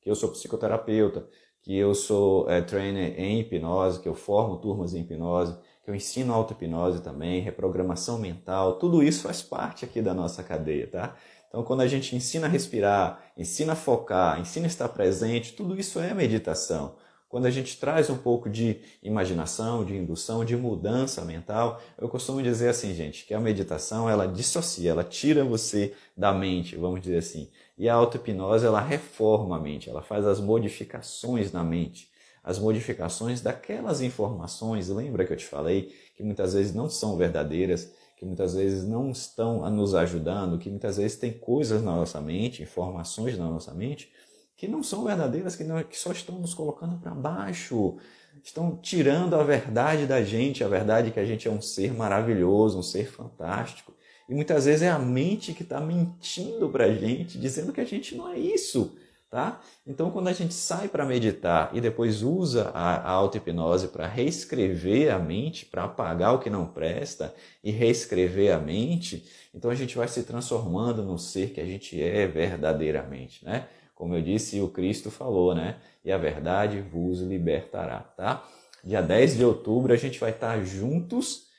que 0.00 0.10
eu 0.10 0.14
sou 0.14 0.30
psicoterapeuta, 0.30 1.26
que 1.62 1.76
eu 1.76 1.94
sou 1.94 2.50
é, 2.50 2.60
trainer 2.60 3.18
em 3.18 3.40
hipnose, 3.40 4.00
que 4.00 4.08
eu 4.08 4.14
formo 4.14 4.58
turmas 4.58 4.94
em 4.94 5.00
hipnose 5.00 5.56
eu 5.90 5.94
ensino 5.94 6.32
auto-hipnose 6.32 7.02
também, 7.02 7.40
reprogramação 7.40 8.18
mental, 8.18 8.74
tudo 8.74 9.02
isso 9.02 9.22
faz 9.22 9.42
parte 9.42 9.84
aqui 9.84 10.00
da 10.00 10.14
nossa 10.14 10.42
cadeia, 10.42 10.86
tá? 10.86 11.16
Então, 11.48 11.64
quando 11.64 11.80
a 11.80 11.88
gente 11.88 12.14
ensina 12.14 12.46
a 12.46 12.48
respirar, 12.48 13.20
ensina 13.36 13.72
a 13.72 13.76
focar, 13.76 14.40
ensina 14.40 14.66
a 14.66 14.68
estar 14.68 14.88
presente, 14.88 15.52
tudo 15.52 15.78
isso 15.78 15.98
é 15.98 16.14
meditação. 16.14 16.94
Quando 17.28 17.46
a 17.46 17.50
gente 17.50 17.78
traz 17.78 18.08
um 18.08 18.16
pouco 18.16 18.48
de 18.48 18.80
imaginação, 19.02 19.84
de 19.84 19.96
indução, 19.96 20.44
de 20.44 20.56
mudança 20.56 21.24
mental, 21.24 21.80
eu 21.98 22.08
costumo 22.08 22.42
dizer 22.42 22.68
assim, 22.68 22.94
gente, 22.94 23.24
que 23.24 23.34
a 23.34 23.40
meditação 23.40 24.08
ela 24.08 24.26
dissocia, 24.26 24.90
ela 24.90 25.04
tira 25.04 25.44
você 25.44 25.94
da 26.16 26.32
mente, 26.32 26.76
vamos 26.76 27.00
dizer 27.00 27.18
assim. 27.18 27.50
E 27.76 27.88
a 27.88 27.94
auto-hipnose 27.94 28.66
ela 28.66 28.80
reforma 28.80 29.56
a 29.56 29.60
mente, 29.60 29.90
ela 29.90 30.02
faz 30.02 30.26
as 30.26 30.40
modificações 30.40 31.52
na 31.52 31.64
mente 31.64 32.10
as 32.42 32.58
modificações 32.58 33.40
daquelas 33.40 34.00
informações, 34.00 34.88
lembra 34.88 35.24
que 35.24 35.32
eu 35.32 35.36
te 35.36 35.46
falei, 35.46 35.94
que 36.16 36.22
muitas 36.22 36.54
vezes 36.54 36.74
não 36.74 36.88
são 36.88 37.16
verdadeiras, 37.16 37.92
que 38.16 38.24
muitas 38.26 38.54
vezes 38.54 38.86
não 38.86 39.10
estão 39.10 39.68
nos 39.70 39.94
ajudando, 39.94 40.58
que 40.58 40.68
muitas 40.68 40.96
vezes 40.96 41.16
tem 41.16 41.32
coisas 41.32 41.82
na 41.82 41.96
nossa 41.96 42.20
mente, 42.20 42.62
informações 42.62 43.38
na 43.38 43.48
nossa 43.48 43.72
mente, 43.72 44.12
que 44.56 44.68
não 44.68 44.82
são 44.82 45.04
verdadeiras, 45.04 45.56
que, 45.56 45.64
não, 45.64 45.82
que 45.82 45.98
só 45.98 46.12
estão 46.12 46.38
nos 46.38 46.52
colocando 46.52 46.98
para 46.98 47.14
baixo, 47.14 47.96
estão 48.44 48.76
tirando 48.76 49.34
a 49.34 49.42
verdade 49.42 50.06
da 50.06 50.22
gente, 50.22 50.62
a 50.62 50.68
verdade 50.68 51.10
que 51.10 51.18
a 51.18 51.24
gente 51.24 51.48
é 51.48 51.50
um 51.50 51.62
ser 51.62 51.94
maravilhoso, 51.94 52.78
um 52.78 52.82
ser 52.82 53.10
fantástico. 53.10 53.94
E 54.28 54.34
muitas 54.34 54.66
vezes 54.66 54.82
é 54.82 54.90
a 54.90 54.98
mente 54.98 55.54
que 55.54 55.62
está 55.62 55.80
mentindo 55.80 56.68
para 56.68 56.84
a 56.84 56.94
gente, 56.94 57.38
dizendo 57.38 57.72
que 57.72 57.80
a 57.80 57.86
gente 57.86 58.14
não 58.14 58.28
é 58.28 58.38
isso, 58.38 58.96
Tá? 59.30 59.60
Então, 59.86 60.10
quando 60.10 60.26
a 60.26 60.32
gente 60.32 60.52
sai 60.52 60.88
para 60.88 61.06
meditar 61.06 61.70
e 61.72 61.80
depois 61.80 62.20
usa 62.20 62.70
a, 62.74 63.08
auto-hipnose 63.08 63.86
para 63.86 64.04
reescrever 64.04 65.14
a 65.14 65.20
mente, 65.20 65.66
para 65.66 65.84
apagar 65.84 66.34
o 66.34 66.40
que 66.40 66.50
não 66.50 66.66
presta 66.66 67.32
e 67.62 67.70
reescrever 67.70 68.52
a 68.52 68.58
mente, 68.58 69.24
então 69.54 69.70
a 69.70 69.74
gente 69.76 69.96
vai 69.96 70.08
se 70.08 70.24
transformando 70.24 71.04
no 71.04 71.16
ser 71.16 71.50
que 71.50 71.60
a 71.60 71.64
gente 71.64 72.02
é 72.02 72.26
verdadeiramente, 72.26 73.44
né? 73.44 73.68
Como 73.94 74.16
eu 74.16 74.22
disse, 74.22 74.60
o 74.60 74.68
Cristo 74.68 75.12
falou, 75.12 75.54
né? 75.54 75.76
E 76.04 76.10
a 76.10 76.18
verdade 76.18 76.80
vos 76.80 77.20
libertará, 77.20 78.00
tá? 78.00 78.44
Dia 78.82 79.00
10 79.00 79.36
de 79.36 79.44
outubro 79.44 79.92
a 79.92 79.96
gente 79.96 80.18
vai 80.18 80.30
estar 80.30 80.60
juntos 80.64 81.50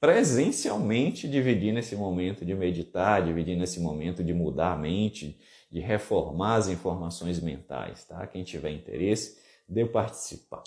presencialmente 0.00 1.28
dividindo 1.28 1.78
esse 1.78 1.94
momento 1.94 2.44
de 2.44 2.54
meditar, 2.54 3.22
dividindo 3.22 3.62
esse 3.62 3.78
momento 3.78 4.24
de 4.24 4.32
mudar 4.32 4.72
a 4.72 4.76
mente, 4.76 5.38
de 5.70 5.80
reformar 5.80 6.56
as 6.56 6.68
informações 6.68 7.40
mentais, 7.40 8.04
tá? 8.04 8.26
Quem 8.26 8.42
tiver 8.42 8.70
interesse 8.70 9.38
de 9.68 9.84
participar, 9.84 10.64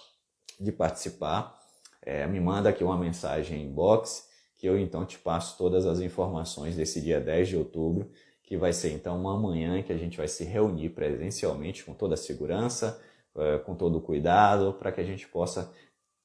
de 0.59 0.71
participar, 0.71 1.59
é, 2.01 2.25
me 2.27 2.39
manda 2.39 2.69
aqui 2.69 2.83
uma 2.83 2.97
mensagem 2.97 3.63
inbox 3.63 4.29
que 4.55 4.67
eu 4.67 4.79
então 4.79 5.05
te 5.05 5.19
passo 5.19 5.57
todas 5.57 5.85
as 5.85 5.99
informações 5.99 6.77
desse 6.77 7.01
dia 7.01 7.19
10 7.19 7.49
de 7.49 7.57
outubro, 7.57 8.09
que 8.41 8.55
vai 8.55 8.71
ser 8.71 8.93
então 8.93 9.19
uma 9.19 9.37
manhã 9.37 9.83
que 9.83 9.91
a 9.91 9.97
gente 9.97 10.15
vai 10.15 10.27
se 10.27 10.45
reunir 10.45 10.89
presencialmente 10.89 11.83
com 11.83 11.93
toda 11.93 12.13
a 12.13 12.17
segurança, 12.17 13.01
é, 13.35 13.57
com 13.57 13.75
todo 13.75 13.97
o 13.97 14.01
cuidado, 14.01 14.73
para 14.73 14.91
que 14.91 15.01
a 15.01 15.03
gente 15.03 15.27
possa 15.27 15.69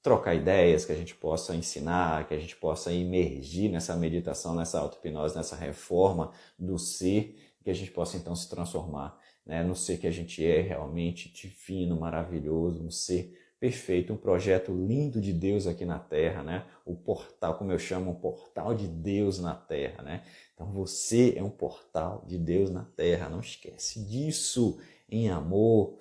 trocar 0.02 0.34
ideias, 0.34 0.84
que 0.84 0.92
a 0.92 0.94
gente 0.94 1.14
possa 1.14 1.54
ensinar, 1.54 2.28
que 2.28 2.34
a 2.34 2.38
gente 2.38 2.54
possa 2.54 2.92
emergir 2.92 3.68
nessa 3.68 3.96
meditação, 3.96 4.54
nessa 4.54 4.78
auto-hipnose, 4.78 5.36
nessa 5.36 5.56
reforma 5.56 6.30
do 6.56 6.78
ser, 6.78 7.47
que 7.68 7.72
a 7.72 7.74
gente 7.74 7.90
possa 7.90 8.16
então 8.16 8.34
se 8.34 8.48
transformar 8.48 9.20
né, 9.44 9.62
no 9.62 9.76
ser 9.76 9.98
que 9.98 10.06
a 10.06 10.10
gente 10.10 10.42
é 10.42 10.62
realmente 10.62 11.30
divino, 11.30 12.00
maravilhoso, 12.00 12.82
um 12.82 12.90
ser 12.90 13.38
perfeito, 13.60 14.10
um 14.10 14.16
projeto 14.16 14.72
lindo 14.72 15.20
de 15.20 15.34
Deus 15.34 15.66
aqui 15.66 15.84
na 15.84 15.98
Terra, 15.98 16.42
né? 16.42 16.64
O 16.86 16.96
portal, 16.96 17.58
como 17.58 17.70
eu 17.70 17.78
chamo, 17.78 18.12
um 18.12 18.14
portal 18.14 18.74
de 18.74 18.88
Deus 18.88 19.38
na 19.38 19.54
Terra, 19.54 20.02
né? 20.02 20.24
Então 20.54 20.72
você 20.72 21.34
é 21.36 21.42
um 21.42 21.50
portal 21.50 22.24
de 22.26 22.38
Deus 22.38 22.70
na 22.70 22.84
Terra, 22.84 23.28
não 23.28 23.40
esquece 23.40 24.02
disso, 24.02 24.78
em 25.10 25.28
amor, 25.28 25.98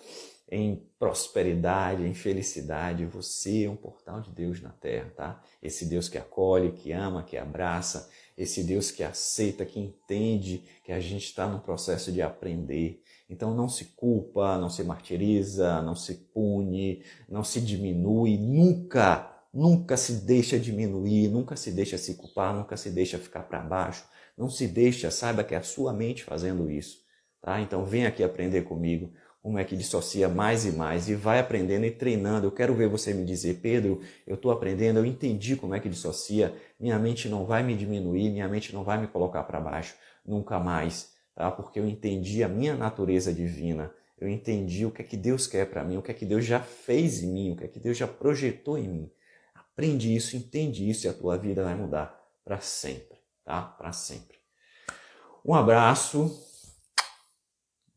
em 0.49 0.87
prosperidade, 0.97 2.03
em 2.03 2.13
felicidade. 2.13 3.05
Você 3.05 3.65
é 3.65 3.69
um 3.69 3.75
portal 3.75 4.21
de 4.21 4.31
Deus 4.31 4.61
na 4.61 4.69
terra, 4.69 5.11
tá? 5.15 5.43
Esse 5.61 5.85
Deus 5.85 6.07
que 6.07 6.17
acolhe, 6.17 6.71
que 6.71 6.91
ama, 6.91 7.23
que 7.23 7.37
abraça, 7.37 8.09
esse 8.37 8.63
Deus 8.63 8.89
que 8.89 9.03
aceita, 9.03 9.65
que 9.65 9.79
entende 9.79 10.63
que 10.83 10.91
a 10.91 10.99
gente 10.99 11.25
está 11.25 11.47
no 11.47 11.59
processo 11.59 12.11
de 12.11 12.21
aprender. 12.21 13.01
Então 13.29 13.53
não 13.53 13.67
se 13.67 13.85
culpa, 13.85 14.57
não 14.57 14.69
se 14.69 14.83
martiriza, 14.83 15.81
não 15.81 15.95
se 15.95 16.13
pune, 16.33 17.03
não 17.27 17.43
se 17.43 17.59
diminui, 17.59 18.37
nunca, 18.37 19.43
nunca 19.53 19.97
se 19.97 20.13
deixa 20.25 20.57
diminuir, 20.57 21.27
nunca 21.27 21.57
se 21.57 21.71
deixa 21.71 21.97
se 21.97 22.15
culpar, 22.15 22.55
nunca 22.55 22.77
se 22.77 22.89
deixa 22.89 23.17
ficar 23.17 23.43
para 23.43 23.59
baixo. 23.59 24.05
Não 24.37 24.49
se 24.49 24.67
deixa, 24.67 25.11
saiba 25.11 25.43
que 25.43 25.55
é 25.55 25.57
a 25.57 25.63
sua 25.63 25.91
mente 25.91 26.23
fazendo 26.23 26.69
isso, 26.69 26.99
tá? 27.41 27.59
Então 27.59 27.83
vem 27.85 28.05
aqui 28.05 28.23
aprender 28.23 28.61
comigo 28.61 29.11
como 29.41 29.57
é 29.57 29.63
que 29.63 29.77
dissocia 29.77 30.27
mais 30.27 30.65
e 30.65 30.71
mais 30.71 31.07
e 31.07 31.15
vai 31.15 31.39
aprendendo 31.39 31.85
e 31.85 31.91
treinando. 31.91 32.47
Eu 32.47 32.51
quero 32.51 32.75
ver 32.75 32.89
você 32.89 33.13
me 33.13 33.23
dizer, 33.23 33.59
Pedro, 33.61 34.01
eu 34.25 34.35
estou 34.35 34.51
aprendendo, 34.51 34.99
eu 34.99 35.05
entendi 35.05 35.55
como 35.55 35.73
é 35.73 35.79
que 35.79 35.87
dissocia, 35.87 36.53
minha 36.79 36.99
mente 36.99 37.29
não 37.29 37.45
vai 37.45 37.63
me 37.63 37.75
diminuir, 37.75 38.29
minha 38.29 38.47
mente 38.47 38.73
não 38.73 38.83
vai 38.83 38.99
me 38.99 39.07
colocar 39.07 39.43
para 39.43 39.59
baixo, 39.59 39.95
nunca 40.25 40.59
mais, 40.59 41.13
tá? 41.33 41.49
Porque 41.49 41.79
eu 41.79 41.87
entendi 41.87 42.43
a 42.43 42.49
minha 42.49 42.75
natureza 42.75 43.33
divina, 43.33 43.91
eu 44.19 44.27
entendi 44.27 44.85
o 44.85 44.91
que 44.91 45.01
é 45.01 45.05
que 45.05 45.15
Deus 45.15 45.47
quer 45.47 45.69
para 45.69 45.83
mim, 45.83 45.97
o 45.97 46.01
que 46.01 46.11
é 46.11 46.13
que 46.13 46.25
Deus 46.25 46.43
já 46.43 46.59
fez 46.59 47.23
em 47.23 47.31
mim, 47.31 47.51
o 47.51 47.55
que 47.55 47.63
é 47.63 47.67
que 47.67 47.79
Deus 47.79 47.97
já 47.97 48.07
projetou 48.07 48.77
em 48.77 48.87
mim. 48.87 49.11
Aprende 49.53 50.13
isso, 50.13 50.35
entende 50.35 50.89
isso 50.89 51.05
e 51.05 51.09
a 51.09 51.13
tua 51.13 51.37
vida 51.37 51.63
vai 51.63 51.75
mudar 51.75 52.19
para 52.43 52.59
sempre, 52.59 53.17
tá? 53.45 53.61
Para 53.61 53.93
sempre. 53.93 54.37
Um 55.45 55.53
abraço, 55.53 56.35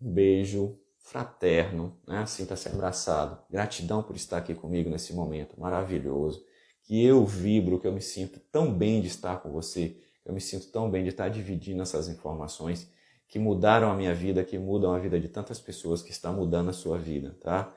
um 0.00 0.12
beijo 0.12 0.78
fraterno, 1.10 1.98
né? 2.06 2.24
sinta-se 2.24 2.68
abraçado. 2.68 3.42
Gratidão 3.50 4.00
por 4.00 4.14
estar 4.14 4.38
aqui 4.38 4.54
comigo 4.54 4.88
nesse 4.88 5.12
momento 5.12 5.58
maravilhoso. 5.60 6.44
Que 6.84 7.04
eu 7.04 7.26
vibro, 7.26 7.80
que 7.80 7.86
eu 7.86 7.92
me 7.92 8.00
sinto 8.00 8.38
tão 8.52 8.72
bem 8.72 9.00
de 9.00 9.08
estar 9.08 9.38
com 9.42 9.50
você, 9.50 9.96
que 10.22 10.28
eu 10.28 10.32
me 10.32 10.40
sinto 10.40 10.70
tão 10.70 10.88
bem 10.88 11.02
de 11.02 11.08
estar 11.08 11.28
dividindo 11.28 11.82
essas 11.82 12.06
informações 12.06 12.88
que 13.26 13.40
mudaram 13.40 13.90
a 13.90 13.94
minha 13.94 14.14
vida, 14.14 14.44
que 14.44 14.56
mudam 14.56 14.92
a 14.92 14.98
vida 15.00 15.18
de 15.18 15.28
tantas 15.28 15.58
pessoas, 15.60 16.00
que 16.00 16.12
está 16.12 16.30
mudando 16.30 16.70
a 16.70 16.72
sua 16.72 16.96
vida, 16.96 17.36
tá? 17.40 17.76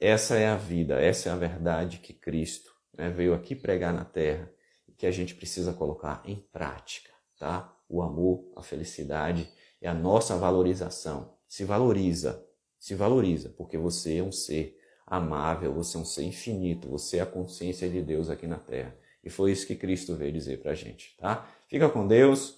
Essa 0.00 0.36
é 0.36 0.48
a 0.48 0.56
vida, 0.56 1.00
essa 1.00 1.28
é 1.28 1.32
a 1.32 1.36
verdade 1.36 1.98
que 1.98 2.14
Cristo 2.14 2.72
né, 2.96 3.10
veio 3.10 3.34
aqui 3.34 3.54
pregar 3.54 3.92
na 3.92 4.04
terra 4.04 4.50
e 4.86 4.92
que 4.92 5.06
a 5.06 5.10
gente 5.10 5.34
precisa 5.34 5.72
colocar 5.74 6.22
em 6.24 6.36
prática, 6.36 7.10
tá? 7.38 7.74
O 7.88 8.02
amor, 8.02 8.50
a 8.56 8.62
felicidade 8.62 9.50
e 9.82 9.86
a 9.86 9.92
nossa 9.92 10.36
valorização. 10.36 11.37
Se 11.48 11.64
valoriza, 11.64 12.44
se 12.78 12.94
valoriza, 12.94 13.48
porque 13.56 13.78
você 13.78 14.18
é 14.18 14.22
um 14.22 14.30
ser 14.30 14.78
amável, 15.06 15.72
você 15.72 15.96
é 15.96 16.00
um 16.00 16.04
ser 16.04 16.24
infinito, 16.24 16.88
você 16.88 17.16
é 17.16 17.20
a 17.20 17.26
consciência 17.26 17.88
de 17.88 18.02
Deus 18.02 18.28
aqui 18.28 18.46
na 18.46 18.58
Terra. 18.58 18.94
E 19.24 19.30
foi 19.30 19.52
isso 19.52 19.66
que 19.66 19.74
Cristo 19.74 20.14
veio 20.14 20.32
dizer 20.32 20.60
pra 20.60 20.74
gente, 20.74 21.16
tá? 21.18 21.46
Fica 21.66 21.88
com 21.88 22.06
Deus. 22.06 22.54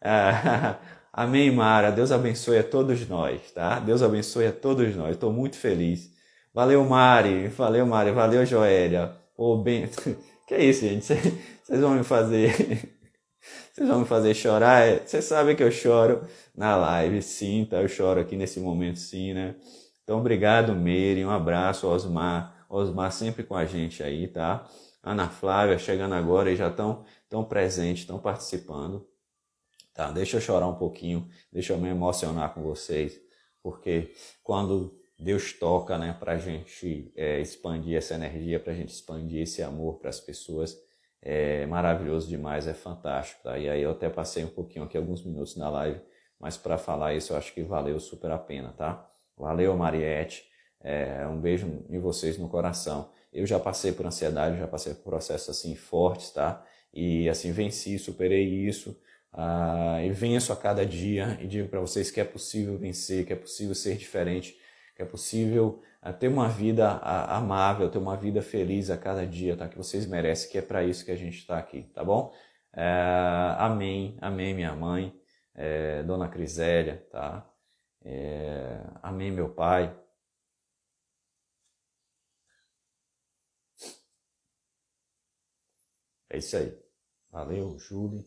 Ah, 0.00 0.78
amém, 1.12 1.50
Mara. 1.50 1.90
Deus 1.90 2.12
abençoe 2.12 2.58
a 2.58 2.64
todos 2.64 3.08
nós, 3.08 3.50
tá? 3.52 3.80
Deus 3.80 4.02
abençoe 4.02 4.46
a 4.46 4.52
todos 4.52 4.94
nós. 4.94 5.14
Estou 5.14 5.32
muito 5.32 5.56
feliz. 5.56 6.10
Valeu, 6.54 6.84
Mari. 6.84 7.48
Valeu, 7.48 7.86
Mari. 7.86 8.12
Valeu, 8.12 8.46
Joélia. 8.46 9.14
Ô, 9.36 9.56
bem... 9.56 9.88
Que 10.46 10.54
é 10.54 10.64
isso, 10.64 10.82
gente? 10.82 11.04
Vocês 11.04 11.80
vão 11.80 11.96
me 11.96 12.04
fazer... 12.04 12.94
Vocês 13.76 13.90
vão 13.90 14.00
me 14.00 14.06
fazer 14.06 14.32
chorar? 14.32 15.00
Vocês 15.00 15.26
sabem 15.26 15.54
que 15.54 15.62
eu 15.62 15.70
choro 15.70 16.26
na 16.56 16.74
live, 16.76 17.20
sim, 17.20 17.66
tá? 17.68 17.82
Eu 17.82 17.88
choro 17.88 18.18
aqui 18.18 18.34
nesse 18.34 18.58
momento, 18.58 18.98
sim, 18.98 19.34
né? 19.34 19.54
Então, 20.02 20.18
obrigado, 20.18 20.74
Meire. 20.74 21.22
Um 21.26 21.30
abraço, 21.30 21.86
Osmar. 21.86 22.64
Osmar 22.70 23.12
sempre 23.12 23.42
com 23.42 23.54
a 23.54 23.66
gente 23.66 24.02
aí, 24.02 24.28
tá? 24.28 24.66
Ana 25.02 25.28
Flávia 25.28 25.76
chegando 25.76 26.14
agora 26.14 26.50
e 26.50 26.56
já 26.56 26.68
estão 26.68 27.04
tão 27.28 27.44
presentes, 27.44 28.04
estão 28.04 28.18
participando. 28.18 29.06
Tá, 29.92 30.10
deixa 30.10 30.38
eu 30.38 30.40
chorar 30.40 30.68
um 30.68 30.76
pouquinho, 30.76 31.28
deixa 31.52 31.74
eu 31.74 31.78
me 31.78 31.90
emocionar 31.90 32.54
com 32.54 32.62
vocês, 32.62 33.20
porque 33.62 34.14
quando 34.42 34.98
Deus 35.18 35.52
toca, 35.52 35.98
né, 35.98 36.16
para 36.18 36.32
a 36.32 36.38
gente 36.38 37.12
é, 37.14 37.42
expandir 37.42 37.98
essa 37.98 38.14
energia, 38.14 38.58
para 38.58 38.72
a 38.72 38.76
gente 38.76 38.94
expandir 38.94 39.42
esse 39.42 39.62
amor 39.62 39.98
para 39.98 40.08
as 40.08 40.18
pessoas, 40.18 40.74
é 41.28 41.66
maravilhoso 41.66 42.28
demais, 42.28 42.68
é 42.68 42.72
fantástico. 42.72 43.42
Tá? 43.42 43.58
E 43.58 43.68
aí 43.68 43.82
eu 43.82 43.90
até 43.90 44.08
passei 44.08 44.44
um 44.44 44.48
pouquinho 44.48 44.84
aqui, 44.84 44.96
alguns 44.96 45.24
minutos 45.24 45.56
na 45.56 45.68
live, 45.68 46.00
mas 46.38 46.56
para 46.56 46.78
falar 46.78 47.14
isso 47.14 47.32
eu 47.32 47.36
acho 47.36 47.52
que 47.52 47.64
valeu 47.64 47.98
super 47.98 48.30
a 48.30 48.38
pena, 48.38 48.72
tá? 48.72 49.04
Valeu, 49.36 49.76
Mariette. 49.76 50.44
É, 50.80 51.26
um 51.26 51.40
beijo 51.40 51.84
em 51.90 51.98
vocês 51.98 52.38
no 52.38 52.48
coração. 52.48 53.10
Eu 53.32 53.44
já 53.44 53.58
passei 53.58 53.90
por 53.90 54.06
ansiedade, 54.06 54.56
já 54.56 54.68
passei 54.68 54.94
por 54.94 55.02
processos 55.02 55.48
assim 55.48 55.74
fortes, 55.74 56.30
tá? 56.30 56.64
E 56.94 57.28
assim 57.28 57.50
venci, 57.50 57.98
superei 57.98 58.44
isso. 58.44 58.96
Ah, 59.32 59.98
e 60.04 60.12
venço 60.12 60.52
a 60.52 60.56
cada 60.56 60.86
dia 60.86 61.36
e 61.42 61.46
digo 61.48 61.68
para 61.68 61.80
vocês 61.80 62.08
que 62.08 62.20
é 62.20 62.24
possível 62.24 62.78
vencer, 62.78 63.26
que 63.26 63.32
é 63.32 63.36
possível 63.36 63.74
ser 63.74 63.96
diferente, 63.96 64.56
que 64.94 65.02
é 65.02 65.04
possível 65.04 65.82
ah, 66.08 66.12
ter 66.12 66.28
uma 66.28 66.48
vida 66.48 66.98
amável, 67.28 67.90
ter 67.90 67.98
uma 67.98 68.16
vida 68.16 68.40
feliz 68.40 68.90
a 68.90 68.96
cada 68.96 69.26
dia, 69.26 69.56
tá? 69.56 69.68
Que 69.68 69.76
vocês 69.76 70.06
merecem, 70.06 70.50
que 70.50 70.58
é 70.58 70.62
para 70.62 70.84
isso 70.84 71.04
que 71.04 71.10
a 71.10 71.16
gente 71.16 71.38
está 71.38 71.58
aqui, 71.58 71.82
tá 71.94 72.04
bom? 72.04 72.32
É, 72.72 73.56
amém, 73.58 74.16
amém, 74.20 74.54
minha 74.54 74.74
mãe, 74.76 75.20
é, 75.54 76.02
Dona 76.04 76.28
Crisélia, 76.28 77.04
tá? 77.10 77.50
É, 78.04 78.80
amém, 79.02 79.32
meu 79.32 79.52
pai. 79.52 79.98
É 86.30 86.38
isso 86.38 86.56
aí. 86.56 86.72
Valeu, 87.30 87.76
Júlio. 87.78 88.24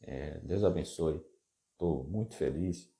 É, 0.00 0.38
Deus 0.40 0.64
abençoe. 0.64 1.22
Estou 1.72 2.04
muito 2.04 2.34
feliz 2.36 2.90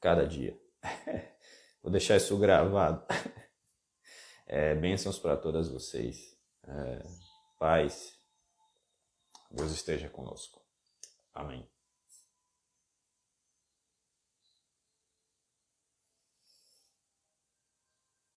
cada 0.00 0.26
dia. 0.26 0.58
Vou 1.82 1.90
deixar 1.90 2.16
isso 2.16 2.38
gravado. 2.38 3.04
É, 4.52 4.74
bênçãos 4.74 5.16
para 5.16 5.36
todas 5.36 5.68
vocês. 5.68 6.36
É, 6.66 7.02
paz. 7.56 8.18
Deus 9.48 9.70
esteja 9.70 10.08
conosco. 10.08 10.60
Amém. 11.32 11.70